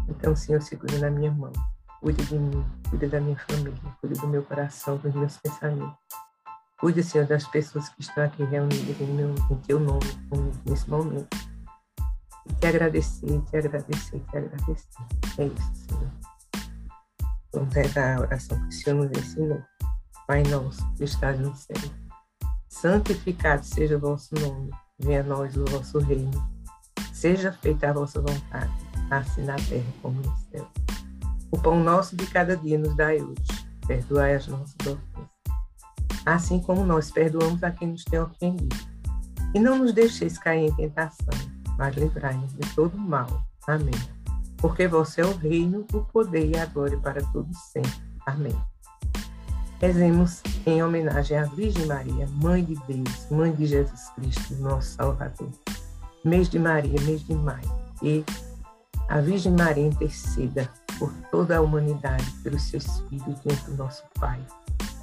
Então, 0.08 0.34
Senhor, 0.34 0.60
segura 0.62 0.98
na 0.98 1.10
minha 1.10 1.30
mão. 1.30 1.52
Cuida 2.00 2.22
de 2.24 2.38
mim, 2.38 2.64
cuida 2.88 3.08
da 3.08 3.20
minha 3.20 3.36
família, 3.38 3.74
cuida 4.00 4.20
do 4.20 4.28
meu 4.28 4.42
coração, 4.42 4.96
dos 4.98 5.14
meus 5.14 5.36
pensamentos. 5.36 5.96
Cuida, 6.78 7.02
Senhor, 7.02 7.26
das 7.26 7.44
pessoas 7.46 7.88
que 7.88 8.00
estão 8.00 8.24
aqui 8.24 8.44
reunidas 8.44 9.00
em, 9.00 9.06
meu, 9.06 9.34
em 9.50 9.56
teu 9.66 9.80
nome 9.80 10.06
nesse 10.64 10.88
momento 10.88 11.47
te 12.54 12.66
agradecer, 12.66 13.40
te 13.42 13.56
agradecer, 13.56 14.20
te 14.20 14.36
agradecer. 14.36 14.88
É 15.38 15.46
isso, 15.46 15.72
Senhor. 15.88 16.10
Vamos 17.52 17.74
rezar 17.74 18.16
a 18.16 18.20
oração 18.20 18.58
que 18.60 18.68
o 18.68 18.72
Senhor 18.72 18.96
nos 18.96 19.18
ensinou. 19.18 19.62
Pai 20.26 20.42
nosso, 20.44 20.86
que 20.94 21.04
estás 21.04 21.40
no 21.40 21.54
céu, 21.56 21.90
santificado 22.68 23.64
seja 23.64 23.96
o 23.96 24.00
vosso 24.00 24.34
nome, 24.34 24.70
venha 24.98 25.20
a 25.20 25.24
nós 25.24 25.56
o 25.56 25.64
vosso 25.64 25.98
reino. 26.00 26.30
Seja 27.14 27.50
feita 27.50 27.88
a 27.88 27.92
vossa 27.94 28.20
vontade, 28.20 28.70
assim 29.10 29.42
na 29.44 29.56
terra 29.56 29.90
como 30.02 30.20
no 30.20 30.36
céu. 30.50 30.68
O 31.50 31.58
pão 31.58 31.82
nosso 31.82 32.14
de 32.14 32.26
cada 32.26 32.56
dia 32.56 32.78
nos 32.78 32.94
dai 32.94 33.22
hoje. 33.22 33.66
Perdoai 33.86 34.34
as 34.34 34.46
nossas 34.46 34.76
ofensas, 34.80 35.30
assim 36.26 36.60
como 36.60 36.84
nós 36.84 37.10
perdoamos 37.10 37.62
a 37.62 37.70
quem 37.70 37.88
nos 37.88 38.04
tem 38.04 38.20
ofendido. 38.20 38.76
E 39.54 39.58
não 39.58 39.78
nos 39.78 39.94
deixeis 39.94 40.36
cair 40.36 40.68
em 40.68 40.76
tentação, 40.76 41.32
mas 41.78 41.96
livrai-nos 41.96 42.52
de 42.52 42.74
todo 42.74 42.98
mal. 42.98 43.42
Amém. 43.66 43.94
Porque 44.58 44.88
você 44.88 45.20
é 45.20 45.24
o 45.24 45.36
reino, 45.36 45.86
o 45.92 46.00
poder 46.00 46.50
e 46.50 46.58
a 46.58 46.66
glória 46.66 46.98
para 46.98 47.22
todos 47.32 47.56
sempre. 47.72 48.02
Amém. 48.26 48.54
Rezemos 49.80 50.42
em 50.66 50.82
homenagem 50.82 51.38
à 51.38 51.44
Virgem 51.44 51.86
Maria, 51.86 52.26
Mãe 52.32 52.64
de 52.64 52.74
Deus, 52.88 53.30
Mãe 53.30 53.52
de 53.52 53.64
Jesus 53.64 54.10
Cristo, 54.16 54.56
nosso 54.56 54.96
Salvador. 54.96 55.48
Mês 56.24 56.48
de 56.48 56.58
Maria, 56.58 57.00
mês 57.02 57.24
de 57.24 57.34
maio. 57.34 57.70
E 58.02 58.24
a 59.08 59.20
Virgem 59.20 59.52
Maria 59.52 59.86
interceda 59.86 60.68
por 60.98 61.12
toda 61.30 61.56
a 61.56 61.60
humanidade, 61.60 62.28
pelos 62.42 62.62
seus 62.62 63.00
filhos 63.08 63.40
diante 63.42 63.64
do 63.66 63.76
nosso 63.76 64.02
Pai, 64.18 64.40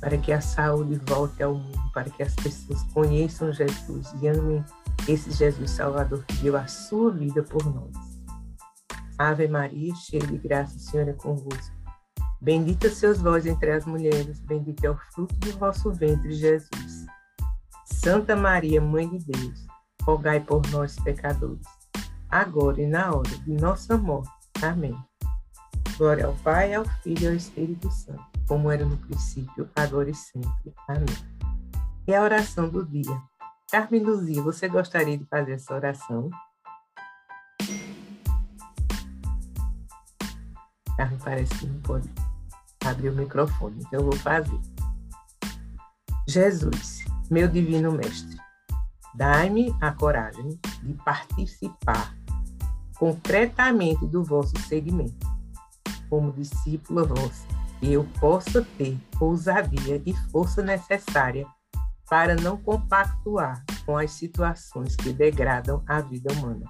para 0.06 0.20
que 0.20 0.32
a 0.32 0.40
saúde 0.40 1.02
volte 1.08 1.42
ao 1.42 1.56
mundo, 1.56 1.92
para 1.92 2.08
que 2.12 2.22
as 2.22 2.36
pessoas 2.36 2.84
conheçam 2.94 3.52
Jesus 3.52 4.14
e 4.22 4.28
amem 4.28 4.64
esse 5.08 5.32
Jesus 5.32 5.72
Salvador 5.72 6.24
que 6.26 6.36
deu 6.44 6.56
a 6.56 6.68
sua 6.68 7.10
vida 7.12 7.42
por 7.42 7.66
nós. 7.66 7.92
Ave 9.18 9.48
Maria, 9.48 9.96
cheia 9.96 10.22
de 10.28 10.38
graça, 10.38 10.78
o 10.78 10.80
Senhor 10.80 11.08
é 11.08 11.14
convosco. 11.14 11.76
Bendita 12.40 12.88
sois 12.92 13.20
vós 13.20 13.48
entre 13.48 13.72
as 13.72 13.84
mulheres, 13.88 14.40
bendito 14.42 14.84
é 14.84 14.92
o 14.92 14.98
fruto 15.12 15.34
do 15.38 15.58
vosso 15.58 15.92
ventre, 15.92 16.36
Jesus. 16.36 17.08
Santa 17.86 18.36
Maria, 18.36 18.80
Mãe 18.80 19.10
de 19.10 19.26
Deus, 19.26 19.66
rogai 20.04 20.40
por 20.40 20.62
nós, 20.70 21.00
pecadores, 21.00 21.66
agora 22.30 22.80
e 22.80 22.86
na 22.86 23.12
hora 23.12 23.38
de 23.40 23.54
nossa 23.54 23.98
morte. 23.98 24.30
Amém. 24.62 24.96
Glória 25.98 26.28
ao 26.28 26.36
Pai, 26.36 26.76
ao 26.76 26.86
Filho 27.02 27.24
e 27.24 27.28
ao 27.28 27.34
Espírito 27.34 27.90
Santo, 27.90 28.35
como 28.48 28.72
era 28.72 28.86
no 28.86 28.98
princípio, 28.98 29.70
agora 29.76 30.10
e 30.10 30.16
sempre. 30.16 30.74
Amém. 30.88 31.06
E 32.08 32.14
a 32.14 32.22
oração 32.22 32.70
do 32.70 32.86
dia. 32.86 33.22
Carmen 33.72 34.04
Luzia, 34.04 34.42
você 34.42 34.68
gostaria 34.68 35.18
de 35.18 35.26
fazer 35.26 35.54
essa 35.54 35.74
oração? 35.74 36.30
Carmen 40.96 41.20
parece 41.24 41.58
que 41.58 41.68
não 41.68 41.82
pode 41.82 42.10
abrir 42.86 43.10
o 43.10 43.16
microfone, 43.16 43.80
então 43.80 44.00
eu 44.00 44.06
vou 44.06 44.16
fazer. 44.18 44.60
Jesus, 46.28 47.04
meu 47.30 47.48
divino 47.48 47.92
mestre, 47.92 48.38
dai-me 49.16 49.76
a 49.82 49.92
coragem 49.92 50.60
de 50.84 50.94
participar 51.04 52.16
concretamente 52.98 54.06
do 54.08 54.24
vosso 54.24 54.58
segmento, 54.68 55.28
como 56.10 56.32
discípula 56.32 57.04
vossa, 57.04 57.46
eu 57.82 58.04
possa 58.20 58.62
ter 58.78 58.98
ousadia 59.20 60.02
e 60.06 60.14
força 60.32 60.62
necessária 60.62 61.46
para 62.10 62.36
não 62.36 62.58
compactuar 62.58 63.64
com 63.86 63.98
as 63.98 64.12
situações 64.12 64.96
que 64.96 65.12
degradam 65.12 65.84
a 65.88 66.02
vida 66.02 66.32
humana. 66.34 66.66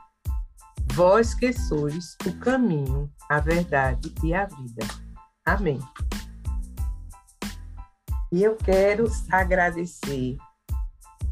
Vós 0.93 1.34
que 1.34 1.51
sois 1.51 2.16
o 2.26 2.34
caminho, 2.39 3.12
a 3.30 3.39
verdade 3.39 4.14
e 4.24 4.34
a 4.34 4.45
vida. 4.45 4.86
Amém. 5.45 5.80
E 8.32 8.43
eu 8.43 8.56
quero 8.56 9.06
agradecer, 9.32 10.38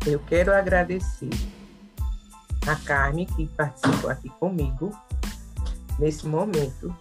eu 0.06 0.20
quero 0.20 0.54
agradecer 0.54 1.30
a 2.68 2.76
Carmen 2.76 3.26
que 3.26 3.48
participou 3.48 4.10
aqui 4.10 4.30
comigo 4.30 4.92
nesse 6.00 6.28
momento. 6.28 6.96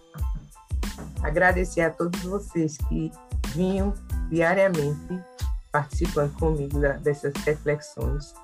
Agradecer 1.22 1.82
a 1.82 1.90
todos 1.90 2.20
vocês 2.22 2.76
que 2.88 3.10
vinham 3.54 3.94
diariamente 4.28 5.22
participando 5.70 6.32
comigo 6.34 6.78
dessas 7.00 7.32
reflexões 7.44 8.34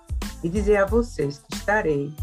e 0.42 0.48
dizer 0.48 0.76
a 0.76 0.86
vocês 0.86 1.38
que 1.38 1.56
estarei, 1.56 2.14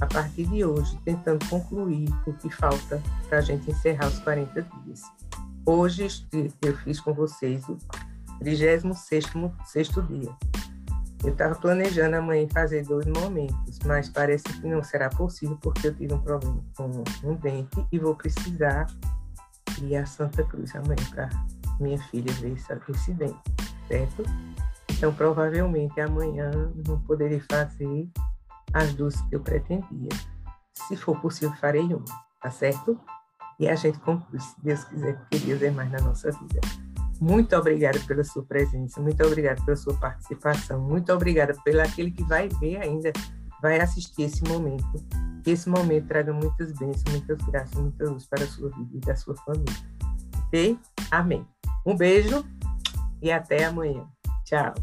a 0.00 0.06
partir 0.06 0.46
de 0.46 0.64
hoje, 0.64 0.98
tentando 1.04 1.44
concluir 1.48 2.08
o 2.26 2.32
que 2.32 2.48
falta 2.48 3.02
para 3.28 3.38
a 3.38 3.40
gente 3.40 3.70
encerrar 3.70 4.08
os 4.08 4.18
40 4.20 4.62
dias. 4.62 5.02
Hoje 5.64 6.26
eu 6.62 6.76
fiz 6.78 7.00
com 7.00 7.12
vocês 7.12 7.68
o 7.68 7.76
36 8.38 9.26
dia. 10.08 10.36
Eu 11.24 11.32
estava 11.32 11.54
planejando 11.56 12.16
amanhã 12.16 12.46
fazer 12.52 12.84
dois 12.84 13.06
momentos, 13.06 13.78
mas 13.84 14.08
parece 14.08 14.44
que 14.44 14.66
não 14.68 14.82
será 14.82 15.08
possível 15.08 15.58
porque 15.60 15.88
eu 15.88 15.94
tive 15.94 16.14
um 16.14 16.20
problema 16.20 16.62
com 16.76 17.02
um 17.24 17.34
dente 17.34 17.84
e 17.90 17.98
vou 17.98 18.14
precisar 18.14 18.86
ir 19.82 19.96
a 19.96 20.06
Santa 20.06 20.44
Cruz 20.44 20.74
amanhã 20.74 21.04
para 21.10 21.28
minha 21.80 21.98
filha 22.04 22.32
ver 22.34 22.54
esse 22.54 23.12
dente, 23.12 23.38
certo? 23.88 24.22
Então, 24.90 25.12
provavelmente 25.12 26.00
amanhã 26.00 26.50
não 26.86 27.00
poderei 27.02 27.40
fazer 27.40 28.08
as 28.72 28.94
duas 28.94 29.20
que 29.22 29.36
eu 29.36 29.40
pretendia. 29.40 30.08
Se 30.72 30.96
for 30.96 31.20
possível, 31.20 31.54
farei 31.56 31.84
uma, 31.84 32.04
tá 32.42 32.50
certo? 32.50 32.98
E 33.58 33.68
a 33.68 33.74
gente 33.74 33.98
conclui, 34.00 34.40
se 34.40 34.54
Deus 34.62 34.84
quiser, 34.84 35.18
porque 35.18 35.38
Deus 35.38 35.62
é 35.62 35.70
mais 35.70 35.90
na 35.90 36.00
nossa 36.00 36.30
vida. 36.30 36.60
Muito 37.20 37.56
obrigada 37.56 37.98
pela 38.00 38.22
sua 38.22 38.42
presença, 38.44 39.00
muito 39.00 39.24
obrigada 39.24 39.62
pela 39.64 39.76
sua 39.76 39.94
participação, 39.94 40.78
muito 40.80 41.10
obrigada 41.12 41.54
pelo 41.64 41.80
aquele 41.80 42.10
que 42.10 42.22
vai 42.24 42.48
ver 42.60 42.76
ainda, 42.76 43.10
vai 43.60 43.80
assistir 43.80 44.22
esse 44.22 44.42
momento. 44.44 44.86
Que 45.42 45.50
esse 45.50 45.68
momento 45.68 46.08
traga 46.08 46.32
muitas 46.32 46.72
bênçãos, 46.72 47.04
muitas 47.10 47.38
graças, 47.46 47.74
muita 47.80 48.10
luz 48.10 48.26
para 48.26 48.44
a 48.44 48.48
sua 48.48 48.70
vida 48.70 48.90
e 48.94 49.00
da 49.00 49.16
sua 49.16 49.36
família. 49.36 49.74
Ok? 50.46 50.78
Amém. 51.10 51.46
Um 51.84 51.96
beijo 51.96 52.44
e 53.22 53.30
até 53.30 53.64
amanhã. 53.64 54.06
Tchau. 54.44 54.74